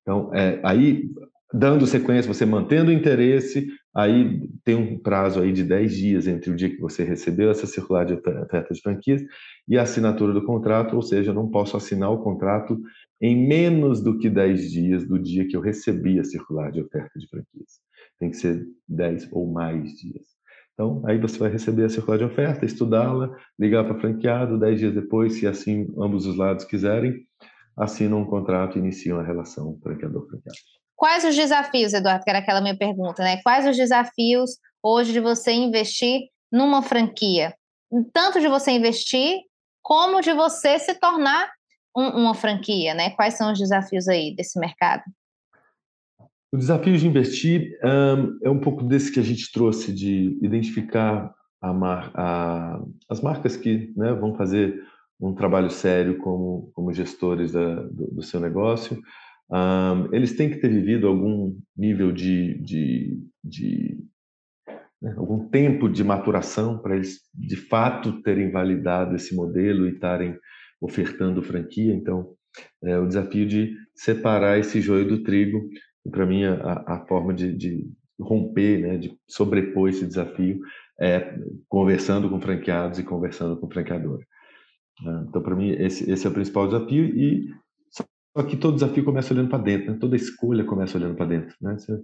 Então, 0.02 0.34
é, 0.34 0.60
aí, 0.64 1.10
dando 1.52 1.88
sequência, 1.88 2.32
você 2.32 2.46
mantendo 2.46 2.92
o 2.92 2.94
interesse, 2.94 3.68
aí 3.98 4.48
tem 4.64 4.76
um 4.76 5.00
prazo 5.00 5.42
aí 5.42 5.52
de 5.52 5.64
10 5.64 5.96
dias 5.96 6.28
entre 6.28 6.52
o 6.52 6.56
dia 6.56 6.70
que 6.70 6.80
você 6.80 7.04
recebeu 7.04 7.50
essa 7.50 7.66
circular 7.66 8.06
de 8.06 8.14
oferta 8.14 8.72
de 8.72 8.80
franquias 8.80 9.24
e 9.68 9.76
a 9.76 9.82
assinatura 9.82 10.32
do 10.34 10.46
contrato, 10.46 10.96
ou 10.96 11.02
seja, 11.02 11.32
eu 11.32 11.36
não 11.36 11.50
posso 11.50 11.76
assinar 11.76 12.12
o 12.12 12.22
contrato 12.22 12.80
em 13.20 13.48
menos 13.48 14.00
do 14.00 14.20
que 14.20 14.30
10 14.30 14.72
dias 14.72 15.08
do 15.08 15.18
dia 15.18 15.48
que 15.48 15.58
eu 15.58 15.62
recebi 15.62 16.20
a 16.20 16.24
circular 16.24 16.72
de 16.72 16.80
oferta 16.80 17.18
de 17.18 17.28
franquias. 17.28 17.80
Tem 18.20 18.30
que 18.30 18.38
ser 18.38 18.68
10 18.88 19.30
ou 19.32 19.52
mais 19.52 19.94
dias. 19.94 20.28
Então, 20.74 21.02
aí 21.08 21.18
você 21.18 21.40
vai 21.40 21.50
receber 21.50 21.86
a 21.86 21.90
circular 21.90 22.20
de 22.20 22.24
oferta, 22.24 22.66
estudá-la, 22.66 23.36
ligar 23.58 23.84
para 23.84 24.00
franqueado, 24.00 24.60
10 24.60 24.80
dias 24.80 24.94
depois, 24.94 25.34
se 25.34 25.48
assim 25.48 25.88
ambos 25.98 26.28
os 26.28 26.38
lados 26.38 26.66
quiserem, 26.66 27.26
assinam 27.76 28.22
um 28.22 28.26
contrato 28.26 28.78
e 28.78 28.80
iniciam 28.80 29.20
a 29.20 29.24
relação 29.24 29.76
franqueador-franqueado. 29.82 30.77
Quais 30.98 31.24
os 31.24 31.36
desafios, 31.36 31.94
Eduardo, 31.94 32.24
que 32.24 32.30
era 32.30 32.40
aquela 32.40 32.60
minha 32.60 32.76
pergunta, 32.76 33.24
né? 33.24 33.40
Quais 33.44 33.68
os 33.68 33.78
desafios 33.78 34.58
hoje 34.82 35.14
de 35.14 35.20
você 35.20 35.54
investir 35.54 36.24
numa 36.52 36.82
franquia? 36.82 37.54
Tanto 38.12 38.42
de 38.42 38.48
você 38.48 38.72
investir 38.72 39.42
como 39.82 40.20
de 40.20 40.34
você 40.34 40.80
se 40.80 40.96
tornar 40.96 41.50
um, 41.96 42.08
uma 42.08 42.34
franquia, 42.34 42.96
né? 42.96 43.12
Quais 43.12 43.36
são 43.36 43.52
os 43.52 43.60
desafios 43.60 44.08
aí 44.08 44.36
desse 44.36 44.60
mercado? 44.60 45.04
O 46.52 46.58
desafio 46.58 46.98
de 46.98 47.08
investir 47.08 47.78
um, 47.84 48.40
é 48.44 48.50
um 48.50 48.60
pouco 48.60 48.84
desse 48.84 49.12
que 49.12 49.20
a 49.20 49.24
gente 49.24 49.52
trouxe, 49.52 49.94
de 49.94 50.38
identificar 50.42 51.32
a 51.62 51.74
mar, 51.74 52.12
a, 52.16 52.80
as 53.08 53.22
marcas 53.22 53.56
que 53.56 53.94
né, 53.96 54.14
vão 54.14 54.36
fazer 54.36 54.82
um 55.20 55.34
trabalho 55.34 55.70
sério 55.70 56.18
como, 56.20 56.72
como 56.74 56.94
gestores 56.94 57.52
da, 57.52 57.76
do, 57.84 58.16
do, 58.16 58.24
seu 58.24 58.40
negócio. 58.40 59.02
Um, 59.50 60.14
eles 60.14 60.36
têm 60.36 60.50
que 60.50 60.58
ter 60.58 60.70
vivido 60.70 61.08
algum 61.08 61.58
nível 61.76 62.12
de, 62.12 62.56
de, 62.62 63.24
de 63.44 63.98
né, 65.02 65.14
algum 65.18 65.48
tempo 65.48 65.88
de 65.88 66.04
maturação 66.04 66.78
para 66.80 66.96
eles 66.96 67.22
de 67.34 67.56
fato 67.56 68.22
terem 68.22 68.52
validado 68.52 69.16
esse 69.16 69.36
modelo 69.36 69.88
e 69.88 69.94
estarem 69.94 70.38
ofertando 70.82 71.42
franquia. 71.42 71.94
Então, 71.94 72.36
é 72.84 72.98
o 72.98 73.08
desafio 73.08 73.48
de 73.48 73.76
separar 73.96 74.60
esse 74.60 74.82
joio 74.82 75.08
do 75.08 75.24
trigo 75.24 75.70
E 76.06 76.10
para 76.10 76.26
mim, 76.26 76.44
a, 76.44 76.84
a 76.88 77.06
forma 77.08 77.34
de, 77.34 77.56
de, 77.56 77.88
romper, 78.20 78.80
né, 78.80 78.98
de 78.98 79.16
sobrepor 79.28 79.90
esse 79.90 80.06
desafio 80.06 80.60
é 81.00 81.38
conversando 81.70 82.30
com 82.30 82.42
franqueados 82.42 82.98
e 82.98 83.04
conversando 83.04 83.56
com 83.58 83.70
franqueador. 83.70 84.20
Né. 85.04 85.26
Então, 85.30 85.42
para 85.42 85.56
mim, 85.56 85.70
esse, 85.70 86.10
esse, 86.10 86.26
é 86.26 86.30
o 86.30 86.34
principal 86.34 86.68
desafio. 86.68 87.06
E 87.06 87.54
só 88.38 88.44
que 88.44 88.56
todo 88.56 88.76
desafio 88.76 89.04
começa 89.04 89.34
olhando 89.34 89.50
para 89.50 89.64
dentro, 89.64 89.92
né? 89.92 89.98
toda 90.00 90.16
escolha 90.16 90.64
começa 90.64 90.96
olhando 90.96 91.16
para 91.16 91.26
dentro. 91.26 91.56
Né? 91.60 91.76
Você 91.76 92.00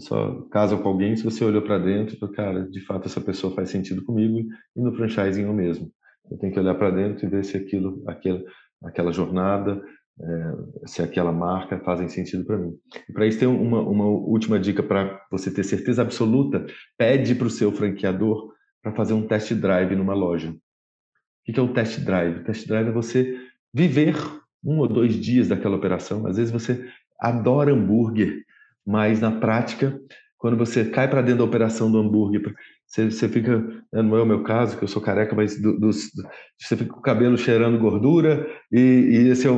só 0.00 0.42
casa 0.50 0.76
com 0.76 0.88
alguém 0.88 1.14
se 1.14 1.22
você 1.22 1.44
olhou 1.44 1.62
para 1.62 1.78
dentro 1.78 2.16
cara, 2.32 2.68
de 2.68 2.80
fato 2.80 3.06
essa 3.06 3.20
pessoa 3.20 3.54
faz 3.54 3.70
sentido 3.70 4.04
comigo 4.04 4.48
e 4.74 4.80
no 4.80 4.92
franchising 4.92 5.44
eu 5.44 5.54
mesmo. 5.54 5.92
Eu 6.28 6.36
tenho 6.36 6.52
que 6.52 6.58
olhar 6.58 6.74
para 6.74 6.90
dentro 6.90 7.24
e 7.24 7.28
ver 7.28 7.44
se 7.44 7.56
aquilo, 7.56 8.02
aquela, 8.08 8.42
aquela 8.82 9.12
jornada, 9.12 9.80
é, 10.20 10.52
se 10.86 11.00
aquela 11.00 11.30
marca 11.30 11.78
fazem 11.78 12.08
sentido 12.08 12.44
para 12.44 12.58
mim. 12.58 12.72
Para 13.12 13.28
isso 13.28 13.38
tem 13.38 13.46
uma, 13.46 13.80
uma 13.80 14.04
última 14.04 14.58
dica 14.58 14.82
para 14.82 15.24
você 15.30 15.48
ter 15.48 15.62
certeza 15.62 16.02
absoluta, 16.02 16.66
pede 16.98 17.36
para 17.36 17.46
o 17.46 17.50
seu 17.50 17.70
franqueador 17.70 18.52
para 18.82 18.92
fazer 18.92 19.14
um 19.14 19.28
test 19.28 19.54
drive 19.54 19.94
numa 19.94 20.14
loja. 20.14 20.50
O 20.50 21.52
que 21.52 21.60
é 21.60 21.62
o 21.62 21.72
test 21.72 22.00
drive? 22.00 22.40
O 22.40 22.44
test 22.44 22.66
drive 22.66 22.88
é 22.88 22.92
você 22.92 23.38
viver 23.72 24.16
um 24.64 24.78
ou 24.78 24.88
dois 24.88 25.14
dias 25.14 25.48
daquela 25.48 25.76
operação. 25.76 26.26
Às 26.26 26.36
vezes 26.36 26.52
você 26.52 26.84
adora 27.20 27.72
hambúrguer, 27.72 28.42
mas 28.86 29.20
na 29.20 29.32
prática, 29.32 29.98
quando 30.38 30.56
você 30.56 30.84
cai 30.84 31.08
para 31.08 31.22
dentro 31.22 31.38
da 31.38 31.44
operação 31.44 31.90
do 31.90 31.98
hambúrguer, 31.98 32.54
você, 32.86 33.10
você 33.10 33.28
fica, 33.28 33.58
né, 33.92 34.02
não 34.02 34.16
é 34.16 34.22
o 34.22 34.26
meu 34.26 34.42
caso, 34.42 34.78
que 34.78 34.84
eu 34.84 34.88
sou 34.88 35.02
careca, 35.02 35.34
mas 35.34 35.60
do, 35.60 35.78
do, 35.78 35.92
você 35.92 36.76
fica 36.76 36.92
com 36.92 37.00
o 37.00 37.02
cabelo 37.02 37.36
cheirando 37.36 37.78
gordura, 37.78 38.46
e, 38.72 38.78
e, 38.78 39.28
esse, 39.28 39.46
é 39.46 39.50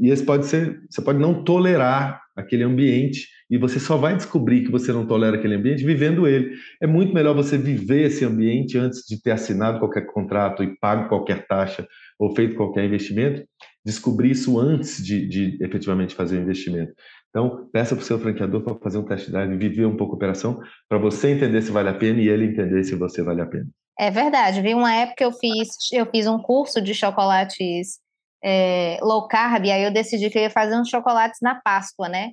e 0.00 0.10
esse 0.10 0.24
pode 0.24 0.46
ser, 0.46 0.80
você 0.88 1.02
pode 1.02 1.18
não 1.18 1.44
tolerar 1.44 2.22
aquele 2.34 2.62
ambiente, 2.62 3.26
e 3.50 3.58
você 3.58 3.80
só 3.80 3.96
vai 3.96 4.14
descobrir 4.14 4.62
que 4.64 4.70
você 4.70 4.92
não 4.92 5.06
tolera 5.06 5.36
aquele 5.36 5.54
ambiente 5.54 5.84
vivendo 5.84 6.26
ele. 6.26 6.54
É 6.80 6.86
muito 6.86 7.14
melhor 7.14 7.34
você 7.34 7.56
viver 7.56 8.06
esse 8.06 8.24
ambiente 8.24 8.78
antes 8.78 9.02
de 9.06 9.20
ter 9.20 9.32
assinado 9.32 9.78
qualquer 9.78 10.06
contrato 10.06 10.62
e 10.62 10.78
pago 10.78 11.08
qualquer 11.08 11.46
taxa 11.46 11.86
ou 12.18 12.34
feito 12.34 12.56
qualquer 12.56 12.84
investimento, 12.84 13.42
descobrir 13.88 14.32
isso 14.32 14.58
antes 14.58 15.02
de, 15.02 15.26
de 15.26 15.64
efetivamente 15.64 16.14
fazer 16.14 16.36
o 16.36 16.42
investimento. 16.42 16.92
Então, 17.30 17.68
peça 17.72 17.94
para 17.94 18.02
o 18.02 18.04
seu 18.04 18.18
franqueador 18.18 18.62
para 18.62 18.74
fazer 18.76 18.98
um 18.98 19.04
test 19.04 19.30
drive, 19.30 19.56
viver 19.56 19.86
um 19.86 19.96
pouco 19.96 20.12
a 20.12 20.16
operação, 20.16 20.60
para 20.88 20.98
você 20.98 21.30
entender 21.30 21.62
se 21.62 21.70
vale 21.70 21.88
a 21.88 21.94
pena 21.94 22.20
e 22.20 22.28
ele 22.28 22.44
entender 22.44 22.84
se 22.84 22.94
você 22.94 23.22
vale 23.22 23.40
a 23.40 23.46
pena. 23.46 23.66
É 23.98 24.10
verdade. 24.10 24.60
Vi 24.60 24.74
uma 24.74 24.94
época 24.94 25.24
eu 25.24 25.32
fiz, 25.32 25.68
eu 25.92 26.06
fiz 26.06 26.26
um 26.26 26.38
curso 26.38 26.80
de 26.80 26.94
chocolates 26.94 27.98
é, 28.44 28.98
low 29.02 29.26
carb, 29.26 29.64
e 29.64 29.72
aí 29.72 29.82
eu 29.82 29.90
decidi 29.90 30.30
que 30.30 30.38
eu 30.38 30.42
ia 30.42 30.50
fazer 30.50 30.76
uns 30.76 30.88
chocolates 30.88 31.38
na 31.42 31.60
Páscoa, 31.60 32.08
né? 32.08 32.32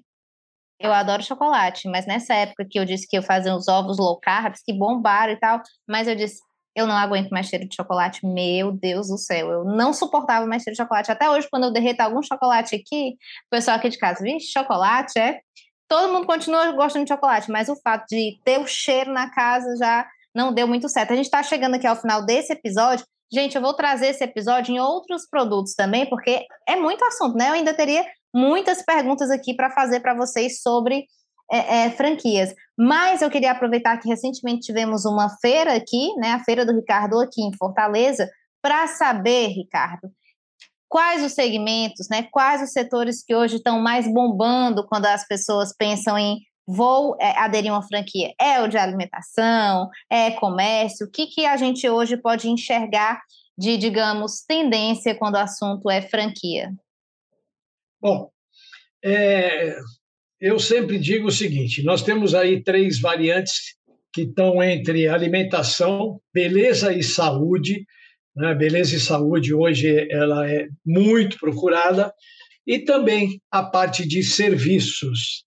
Eu 0.77 0.91
adoro 0.91 1.23
chocolate, 1.23 1.87
mas 1.89 2.05
nessa 2.05 2.33
época 2.35 2.67
que 2.69 2.77
eu 2.77 2.83
disse 2.83 3.07
que 3.07 3.17
eu 3.17 3.23
fazia 3.23 3.55
os 3.55 3.67
ovos 3.69 3.97
low 3.97 4.19
carb, 4.19 4.53
que 4.63 4.73
bombaram 4.77 5.31
e 5.31 5.39
tal, 5.39 5.61
mas 5.87 6.07
eu 6.07 6.15
disse, 6.15 6.41
eu 6.75 6.85
não 6.85 6.95
aguento 6.95 7.29
mais 7.29 7.47
cheiro 7.47 7.67
de 7.67 7.75
chocolate. 7.75 8.25
Meu 8.25 8.71
Deus 8.71 9.07
do 9.07 9.17
céu, 9.17 9.49
eu 9.49 9.63
não 9.63 9.93
suportava 9.93 10.45
mais 10.45 10.61
cheiro 10.61 10.75
de 10.75 10.83
chocolate. 10.83 11.11
Até 11.11 11.29
hoje, 11.29 11.47
quando 11.49 11.63
eu 11.63 11.71
derreto 11.71 12.01
algum 12.01 12.21
chocolate 12.21 12.75
aqui, 12.75 13.15
o 13.47 13.49
pessoal 13.49 13.77
aqui 13.77 13.89
de 13.89 13.97
casa, 13.97 14.21
vixe, 14.21 14.51
chocolate, 14.51 15.17
é? 15.17 15.39
Todo 15.87 16.11
mundo 16.11 16.25
continua 16.27 16.71
gostando 16.71 17.05
de 17.05 17.13
chocolate, 17.13 17.49
mas 17.49 17.69
o 17.69 17.75
fato 17.81 18.05
de 18.09 18.39
ter 18.43 18.59
o 18.59 18.67
cheiro 18.67 19.13
na 19.13 19.29
casa 19.29 19.75
já 19.77 20.05
não 20.35 20.53
deu 20.53 20.67
muito 20.67 20.89
certo. 20.89 21.13
A 21.13 21.15
gente 21.15 21.25
está 21.25 21.41
chegando 21.41 21.75
aqui 21.75 21.87
ao 21.87 21.95
final 21.95 22.25
desse 22.25 22.51
episódio. 22.51 23.05
Gente, 23.31 23.55
eu 23.55 23.61
vou 23.61 23.73
trazer 23.73 24.07
esse 24.07 24.23
episódio 24.23 24.73
em 24.73 24.79
outros 24.79 25.27
produtos 25.29 25.73
também, 25.73 26.07
porque 26.09 26.45
é 26.67 26.75
muito 26.75 27.05
assunto, 27.05 27.37
né? 27.37 27.49
Eu 27.49 27.53
ainda 27.53 27.73
teria 27.73 28.05
muitas 28.33 28.83
perguntas 28.83 29.31
aqui 29.31 29.55
para 29.55 29.71
fazer 29.71 30.01
para 30.01 30.13
vocês 30.13 30.61
sobre 30.61 31.05
é, 31.51 31.85
é, 31.85 31.91
franquias. 31.91 32.53
Mas 32.77 33.21
eu 33.21 33.29
queria 33.29 33.51
aproveitar 33.51 33.97
que 33.97 34.09
recentemente 34.09 34.65
tivemos 34.65 35.05
uma 35.05 35.29
feira 35.39 35.75
aqui, 35.75 36.13
né, 36.17 36.31
a 36.31 36.43
Feira 36.43 36.65
do 36.65 36.75
Ricardo 36.75 37.19
aqui 37.19 37.41
em 37.41 37.55
Fortaleza, 37.55 38.29
para 38.61 38.87
saber, 38.87 39.47
Ricardo, 39.47 40.11
quais 40.89 41.23
os 41.23 41.33
segmentos, 41.33 42.07
né, 42.09 42.27
quais 42.31 42.61
os 42.61 42.71
setores 42.71 43.23
que 43.23 43.35
hoje 43.35 43.57
estão 43.57 43.79
mais 43.79 44.11
bombando 44.11 44.85
quando 44.87 45.05
as 45.05 45.27
pessoas 45.27 45.73
pensam 45.75 46.17
em 46.17 46.39
vou 46.67 47.15
é, 47.19 47.37
aderir 47.37 47.71
a 47.71 47.75
uma 47.75 47.87
franquia. 47.87 48.33
É 48.39 48.59
o 48.61 48.67
de 48.67 48.77
alimentação, 48.77 49.89
é 50.09 50.31
comércio, 50.31 51.05
o 51.05 51.11
que, 51.11 51.27
que 51.27 51.45
a 51.45 51.55
gente 51.57 51.87
hoje 51.87 52.17
pode 52.17 52.49
enxergar 52.49 53.21
de, 53.57 53.77
digamos, 53.77 54.41
tendência 54.41 55.15
quando 55.15 55.35
o 55.35 55.39
assunto 55.39 55.89
é 55.89 56.01
franquia? 56.01 56.73
Bom, 58.01 58.29
é, 59.03 59.77
eu 60.39 60.59
sempre 60.59 60.97
digo 60.99 61.27
o 61.27 61.31
seguinte: 61.31 61.83
nós 61.83 62.01
temos 62.01 62.33
aí 62.35 62.63
três 62.63 62.99
variantes 62.99 63.75
que 64.13 64.21
estão 64.21 64.63
entre 64.63 65.07
alimentação, 65.07 66.19
beleza 66.33 66.93
e 66.93 67.03
saúde. 67.03 67.85
Né? 68.35 68.53
Beleza 68.55 68.95
e 68.95 68.99
saúde 68.99 69.53
hoje 69.53 70.07
ela 70.09 70.49
é 70.49 70.67
muito 70.85 71.37
procurada 71.37 72.13
e 72.65 72.79
também 72.79 73.39
a 73.51 73.63
parte 73.63 74.07
de 74.07 74.23
serviços 74.23 75.45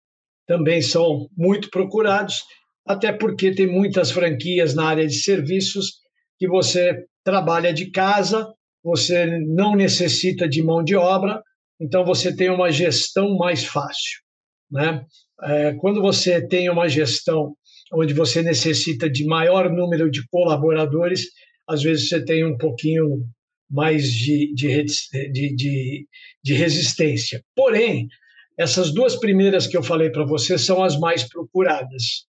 também 0.46 0.82
são 0.82 1.28
muito 1.36 1.70
procurados, 1.70 2.42
até 2.86 3.12
porque 3.12 3.54
tem 3.54 3.66
muitas 3.66 4.10
franquias 4.10 4.74
na 4.74 4.86
área 4.86 5.06
de 5.06 5.14
serviços 5.14 6.00
que 6.38 6.46
você 6.46 7.04
trabalha 7.24 7.72
de 7.72 7.90
casa, 7.90 8.52
você 8.82 9.38
não 9.40 9.74
necessita 9.74 10.46
de 10.48 10.62
mão 10.62 10.82
de 10.84 10.94
obra, 10.94 11.42
então 11.80 12.04
você 12.04 12.34
tem 12.34 12.50
uma 12.50 12.70
gestão 12.70 13.36
mais 13.36 13.64
fácil. 13.64 14.23
Né? 14.74 15.06
É, 15.44 15.72
quando 15.74 16.02
você 16.02 16.44
tem 16.44 16.68
uma 16.68 16.88
gestão 16.88 17.54
onde 17.92 18.12
você 18.12 18.42
necessita 18.42 19.08
de 19.08 19.24
maior 19.24 19.70
número 19.70 20.10
de 20.10 20.26
colaboradores, 20.28 21.28
às 21.68 21.80
vezes 21.80 22.08
você 22.08 22.24
tem 22.24 22.44
um 22.44 22.58
pouquinho 22.58 23.24
mais 23.70 24.12
de, 24.12 24.52
de, 24.52 24.84
de, 25.30 26.06
de, 26.42 26.54
resistência. 26.54 27.42
Porém, 27.54 28.08
essas 28.58 28.92
duas 28.92 29.16
primeiras 29.16 29.66
que 29.68 29.76
eu 29.76 29.82
falei 29.82 30.10
para 30.10 30.24
você 30.24 30.58
são 30.58 30.82
as 30.82 30.98
mais 30.98 31.22
procuradas. 31.22 32.26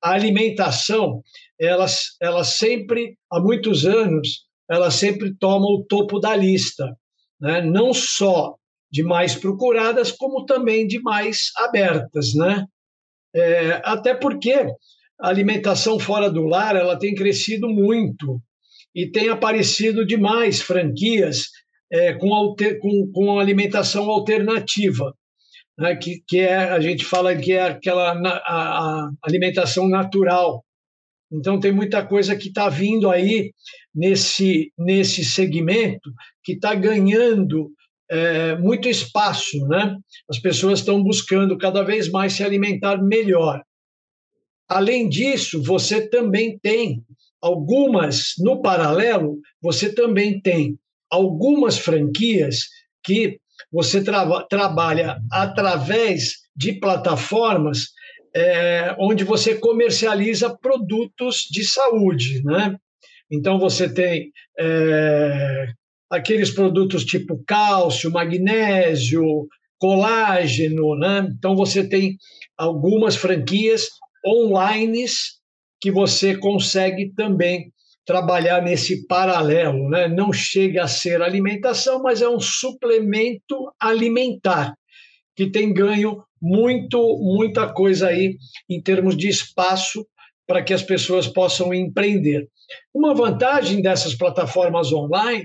A 0.00 0.12
alimentação, 0.12 1.22
elas, 1.60 2.16
ela 2.22 2.44
sempre, 2.44 3.18
há 3.30 3.40
muitos 3.40 3.84
anos, 3.84 4.44
ela 4.70 4.90
sempre 4.92 5.34
toma 5.34 5.66
o 5.66 5.84
topo 5.84 6.20
da 6.20 6.36
lista. 6.36 6.96
Né? 7.40 7.60
Não 7.60 7.92
só 7.92 8.57
de 8.90 9.02
mais 9.02 9.34
procuradas, 9.34 10.10
como 10.10 10.44
também 10.44 10.86
de 10.86 11.00
mais 11.00 11.50
abertas, 11.56 12.34
né? 12.34 12.64
É, 13.34 13.80
até 13.84 14.14
porque 14.14 14.54
a 15.20 15.28
alimentação 15.28 15.98
fora 15.98 16.30
do 16.30 16.44
lar 16.44 16.76
ela 16.76 16.98
tem 16.98 17.14
crescido 17.14 17.68
muito 17.68 18.40
e 18.94 19.10
tem 19.10 19.28
aparecido 19.28 20.06
demais 20.06 20.60
franquias 20.60 21.44
é, 21.92 22.14
com, 22.14 22.34
alter, 22.34 22.78
com, 22.80 23.10
com 23.12 23.38
alimentação 23.38 24.08
alternativa, 24.08 25.12
né? 25.78 25.96
que, 25.96 26.22
que 26.26 26.40
é 26.40 26.56
a 26.56 26.80
gente 26.80 27.04
fala 27.04 27.36
que 27.36 27.52
é 27.52 27.62
aquela 27.62 28.12
a, 28.12 28.44
a 28.46 29.10
alimentação 29.22 29.88
natural. 29.88 30.64
Então 31.30 31.60
tem 31.60 31.72
muita 31.72 32.04
coisa 32.04 32.34
que 32.34 32.48
está 32.48 32.70
vindo 32.70 33.10
aí 33.10 33.52
nesse 33.94 34.72
nesse 34.78 35.24
segmento 35.24 36.10
que 36.42 36.52
está 36.52 36.74
ganhando 36.74 37.70
é, 38.10 38.56
muito 38.56 38.88
espaço, 38.88 39.58
né? 39.68 39.96
As 40.28 40.38
pessoas 40.38 40.80
estão 40.80 41.02
buscando 41.02 41.56
cada 41.58 41.82
vez 41.82 42.10
mais 42.10 42.32
se 42.32 42.42
alimentar 42.42 43.02
melhor. 43.02 43.62
Além 44.68 45.08
disso, 45.08 45.62
você 45.62 46.08
também 46.08 46.58
tem 46.58 47.02
algumas, 47.40 48.34
no 48.38 48.60
paralelo, 48.60 49.38
você 49.62 49.92
também 49.94 50.40
tem 50.40 50.78
algumas 51.10 51.78
franquias 51.78 52.68
que 53.02 53.38
você 53.72 54.02
tra 54.02 54.42
trabalha 54.44 55.18
através 55.30 56.34
de 56.54 56.74
plataformas 56.74 57.92
é, 58.34 58.94
onde 58.98 59.24
você 59.24 59.54
comercializa 59.54 60.56
produtos 60.56 61.46
de 61.50 61.64
saúde, 61.64 62.42
né? 62.44 62.76
Então 63.30 63.58
você 63.58 63.92
tem 63.92 64.30
é, 64.58 65.66
aqueles 66.10 66.50
produtos 66.50 67.04
tipo 67.04 67.42
cálcio, 67.46 68.10
magnésio, 68.10 69.46
colágeno, 69.78 70.96
né? 70.96 71.28
Então 71.36 71.54
você 71.54 71.86
tem 71.86 72.16
algumas 72.56 73.16
franquias 73.16 73.88
online 74.26 75.04
que 75.80 75.90
você 75.90 76.36
consegue 76.36 77.12
também 77.14 77.72
trabalhar 78.04 78.62
nesse 78.62 79.06
paralelo, 79.06 79.88
né? 79.90 80.08
Não 80.08 80.32
chega 80.32 80.84
a 80.84 80.88
ser 80.88 81.22
alimentação, 81.22 82.02
mas 82.02 82.22
é 82.22 82.28
um 82.28 82.40
suplemento 82.40 83.70
alimentar 83.78 84.74
que 85.36 85.50
tem 85.50 85.72
ganho 85.72 86.24
muito 86.40 86.98
muita 87.20 87.72
coisa 87.72 88.08
aí 88.08 88.36
em 88.68 88.80
termos 88.80 89.16
de 89.16 89.28
espaço 89.28 90.06
para 90.46 90.62
que 90.62 90.72
as 90.72 90.82
pessoas 90.82 91.28
possam 91.28 91.74
empreender. 91.74 92.48
Uma 92.94 93.14
vantagem 93.14 93.82
dessas 93.82 94.14
plataformas 94.14 94.92
online 94.92 95.44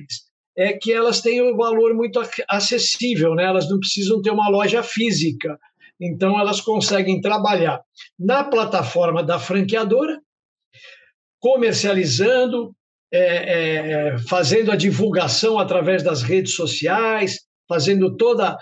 é 0.56 0.74
que 0.74 0.92
elas 0.92 1.22
têm 1.22 1.42
um 1.42 1.56
valor 1.56 1.94
muito 1.94 2.22
acessível, 2.48 3.34
né? 3.34 3.46
elas 3.46 3.70
não 3.70 3.80
precisam 3.80 4.22
ter 4.22 4.32
uma 4.32 4.50
loja 4.50 4.84
física. 4.84 5.60
Então, 6.00 6.39
elas 6.39 6.62
conseguem 6.62 7.22
trabalhar 7.22 7.82
na 8.20 8.44
plataforma 8.44 9.24
da 9.24 9.39
franqueadora, 9.39 10.20
comercializando, 11.39 12.76
é, 13.12 13.20
é, 13.20 14.18
fazendo 14.28 14.72
a 14.72 14.76
divulgação 14.76 15.60
através 15.60 16.04
das 16.04 16.22
redes 16.22 16.56
sociais, 16.56 17.42
fazendo 17.68 18.16
toda 18.16 18.58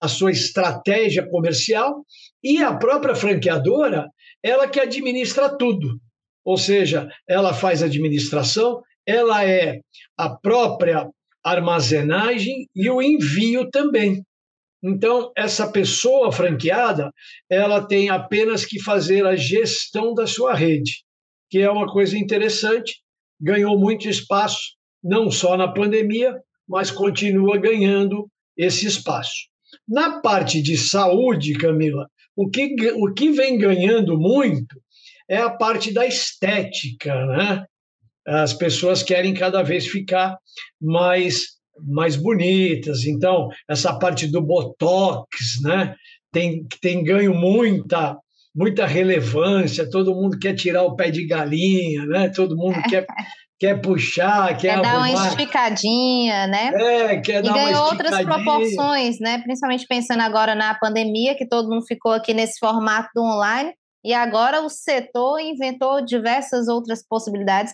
a 0.00 0.08
sua 0.08 0.30
estratégia 0.30 1.26
comercial, 1.26 2.04
e 2.42 2.62
a 2.62 2.74
própria 2.74 3.14
franqueadora, 3.14 4.08
ela 4.42 4.68
que 4.68 4.78
administra 4.78 5.48
tudo. 5.56 5.98
Ou 6.44 6.58
seja, 6.58 7.08
ela 7.26 7.54
faz 7.54 7.82
administração, 7.82 8.82
ela 9.06 9.44
é 9.44 9.80
a 10.18 10.28
própria 10.28 11.08
armazenagem 11.44 12.66
e 12.74 12.88
o 12.88 13.02
envio 13.02 13.68
também. 13.70 14.24
Então, 14.82 15.32
essa 15.36 15.70
pessoa 15.70 16.30
franqueada, 16.30 17.10
ela 17.48 17.86
tem 17.86 18.10
apenas 18.10 18.64
que 18.64 18.82
fazer 18.82 19.26
a 19.26 19.36
gestão 19.36 20.12
da 20.12 20.26
sua 20.26 20.54
rede, 20.54 21.02
que 21.50 21.58
é 21.58 21.70
uma 21.70 21.86
coisa 21.86 22.18
interessante, 22.18 23.00
ganhou 23.40 23.78
muito 23.78 24.08
espaço, 24.08 24.74
não 25.02 25.30
só 25.30 25.56
na 25.56 25.68
pandemia, 25.68 26.34
mas 26.68 26.90
continua 26.90 27.58
ganhando 27.58 28.28
esse 28.56 28.86
espaço. 28.86 29.48
Na 29.88 30.20
parte 30.20 30.62
de 30.62 30.76
saúde, 30.76 31.54
Camila, 31.54 32.06
o 32.36 32.48
que, 32.48 32.74
o 32.94 33.12
que 33.12 33.30
vem 33.30 33.58
ganhando 33.58 34.18
muito 34.18 34.80
é 35.28 35.38
a 35.38 35.50
parte 35.50 35.92
da 35.92 36.06
estética, 36.06 37.14
né? 37.26 37.64
As 38.26 38.52
pessoas 38.52 39.02
querem 39.02 39.34
cada 39.34 39.62
vez 39.62 39.86
ficar 39.86 40.36
mais 40.80 41.54
mais 41.86 42.14
bonitas. 42.14 43.04
Então, 43.04 43.48
essa 43.68 43.98
parte 43.98 44.28
do 44.28 44.40
botox, 44.40 45.60
né, 45.62 45.94
tem 46.32 46.66
tem 46.80 47.02
ganho 47.02 47.34
muita 47.34 48.16
muita 48.54 48.86
relevância. 48.86 49.88
Todo 49.90 50.14
mundo 50.14 50.38
quer 50.38 50.54
tirar 50.54 50.84
o 50.84 50.94
pé 50.94 51.10
de 51.10 51.26
galinha, 51.26 52.06
né? 52.06 52.28
Todo 52.28 52.56
mundo 52.56 52.74
quer 52.88 53.06
quer 53.58 53.80
puxar, 53.80 54.56
quer, 54.56 54.76
quer 54.76 54.82
dar 54.82 54.98
uma 54.98 55.10
esticadinha, 55.10 56.46
né? 56.46 56.72
É, 56.74 57.20
quer 57.20 57.38
e 57.38 57.42
dar 57.46 57.54
ganhou 57.54 57.82
uma 57.82 57.90
outras 57.90 58.24
proporções, 58.24 59.18
né? 59.20 59.38
Principalmente 59.42 59.86
pensando 59.88 60.20
agora 60.20 60.54
na 60.54 60.74
pandemia, 60.74 61.36
que 61.36 61.48
todo 61.48 61.68
mundo 61.68 61.84
ficou 61.86 62.12
aqui 62.12 62.34
nesse 62.34 62.58
formato 62.58 63.08
do 63.14 63.22
online, 63.22 63.72
e 64.04 64.12
agora 64.12 64.60
o 64.60 64.68
setor 64.68 65.40
inventou 65.40 66.04
diversas 66.04 66.68
outras 66.68 67.02
possibilidades 67.06 67.72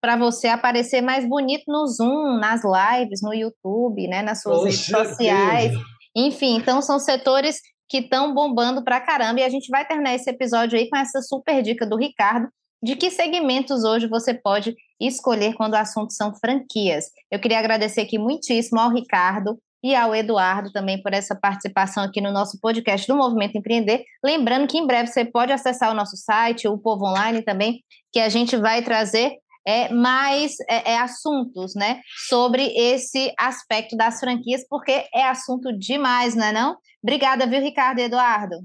para 0.00 0.16
você 0.16 0.48
aparecer 0.48 1.00
mais 1.00 1.28
bonito 1.28 1.64
no 1.66 1.86
Zoom, 1.86 2.38
nas 2.38 2.62
lives, 2.64 3.20
no 3.22 3.34
YouTube, 3.34 4.06
né, 4.08 4.22
nas 4.22 4.42
suas 4.42 4.58
Com 4.58 4.64
redes 4.64 4.80
certeza. 4.80 5.08
sociais. 5.08 5.72
Enfim, 6.16 6.56
então 6.56 6.80
são 6.80 6.98
setores 6.98 7.60
que 7.88 7.98
estão 7.98 8.34
bombando 8.34 8.84
para 8.84 9.00
caramba. 9.00 9.40
E 9.40 9.44
a 9.44 9.48
gente 9.48 9.68
vai 9.68 9.86
terminar 9.86 10.14
esse 10.14 10.28
episódio 10.28 10.78
aí 10.78 10.88
com 10.88 10.96
essa 10.96 11.22
super 11.22 11.62
dica 11.62 11.86
do 11.86 11.96
Ricardo 11.96 12.48
de 12.82 12.94
que 12.94 13.10
segmentos 13.10 13.82
hoje 13.82 14.06
você 14.06 14.32
pode 14.32 14.74
escolher 15.00 15.54
quando 15.54 15.72
o 15.72 15.78
assunto 15.78 16.12
são 16.12 16.34
franquias. 16.34 17.06
Eu 17.30 17.40
queria 17.40 17.58
agradecer 17.58 18.02
aqui 18.02 18.18
muitíssimo 18.18 18.80
ao 18.80 18.92
Ricardo 18.92 19.58
e 19.82 19.94
ao 19.94 20.14
Eduardo 20.14 20.72
também 20.72 21.00
por 21.00 21.12
essa 21.12 21.36
participação 21.36 22.02
aqui 22.02 22.20
no 22.20 22.32
nosso 22.32 22.58
podcast 22.60 23.06
do 23.06 23.16
Movimento 23.16 23.56
Empreender. 23.56 24.04
Lembrando 24.24 24.66
que 24.68 24.78
em 24.78 24.86
breve 24.86 25.08
você 25.08 25.24
pode 25.24 25.52
acessar 25.52 25.90
o 25.90 25.94
nosso 25.94 26.16
site, 26.16 26.68
o 26.68 26.78
Povo 26.78 27.06
Online 27.06 27.42
também, 27.42 27.82
que 28.12 28.20
a 28.20 28.28
gente 28.28 28.56
vai 28.56 28.82
trazer 28.82 29.36
é, 29.68 29.92
mais 29.92 30.54
é, 30.66 30.92
é, 30.92 30.98
assuntos, 30.98 31.74
né, 31.74 32.00
sobre 32.26 32.62
esse 32.74 33.30
aspecto 33.38 33.94
das 33.98 34.18
franquias, 34.18 34.66
porque 34.66 35.04
é 35.14 35.22
assunto 35.24 35.70
demais, 35.78 36.34
não 36.34 36.46
é 36.46 36.52
não? 36.52 36.76
Obrigada, 37.02 37.46
viu, 37.46 37.60
Ricardo 37.60 37.98
e 37.98 38.04
Eduardo? 38.04 38.56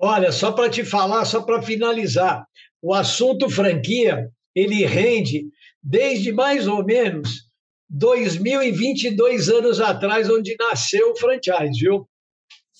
Olha, 0.00 0.30
só 0.30 0.52
para 0.52 0.70
te 0.70 0.84
falar, 0.84 1.24
só 1.24 1.42
para 1.42 1.60
finalizar, 1.60 2.46
o 2.80 2.94
assunto 2.94 3.50
franquia, 3.50 4.28
ele 4.54 4.86
rende 4.86 5.42
desde 5.82 6.32
mais 6.32 6.68
ou 6.68 6.84
menos 6.84 7.48
2022 7.90 9.48
anos 9.48 9.80
atrás, 9.80 10.30
onde 10.30 10.54
nasceu 10.56 11.10
o 11.10 11.16
franchise, 11.16 11.80
viu? 11.80 12.08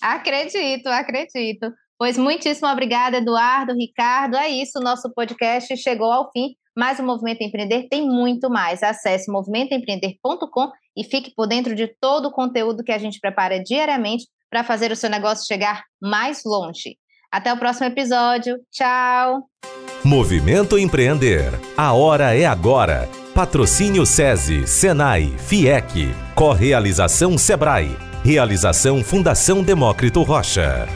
Acredito, 0.00 0.86
acredito. 0.86 1.72
Pois 1.98 2.16
muitíssimo 2.16 2.68
obrigada, 2.68 3.16
Eduardo, 3.16 3.74
Ricardo. 3.74 4.36
É 4.36 4.48
isso, 4.48 4.78
nosso 4.78 5.12
podcast 5.12 5.76
chegou 5.76 6.12
ao 6.12 6.30
fim. 6.30 6.54
Mas 6.78 7.00
o 7.00 7.02
Movimento 7.02 7.42
Empreender 7.42 7.88
tem 7.90 8.06
muito 8.06 8.48
mais. 8.48 8.84
Acesse 8.84 9.28
movimentoempreender.com 9.32 10.70
e 10.96 11.02
fique 11.02 11.34
por 11.34 11.48
dentro 11.48 11.74
de 11.74 11.88
todo 12.00 12.26
o 12.26 12.30
conteúdo 12.30 12.84
que 12.84 12.92
a 12.92 12.98
gente 12.98 13.18
prepara 13.18 13.60
diariamente 13.60 14.26
para 14.48 14.62
fazer 14.62 14.92
o 14.92 14.96
seu 14.96 15.10
negócio 15.10 15.44
chegar 15.44 15.82
mais 16.00 16.42
longe. 16.46 16.96
Até 17.32 17.52
o 17.52 17.58
próximo 17.58 17.88
episódio. 17.88 18.60
Tchau! 18.70 19.42
Movimento 20.04 20.78
Empreender. 20.78 21.50
A 21.76 21.92
hora 21.94 22.32
é 22.36 22.46
agora. 22.46 23.08
Patrocínio 23.34 24.06
SESI, 24.06 24.64
Senai, 24.64 25.34
FIEC. 25.36 26.14
Correalização 26.36 27.36
Sebrae. 27.36 27.90
Realização 28.24 29.02
Fundação 29.02 29.64
Demócrito 29.64 30.22
Rocha. 30.22 30.86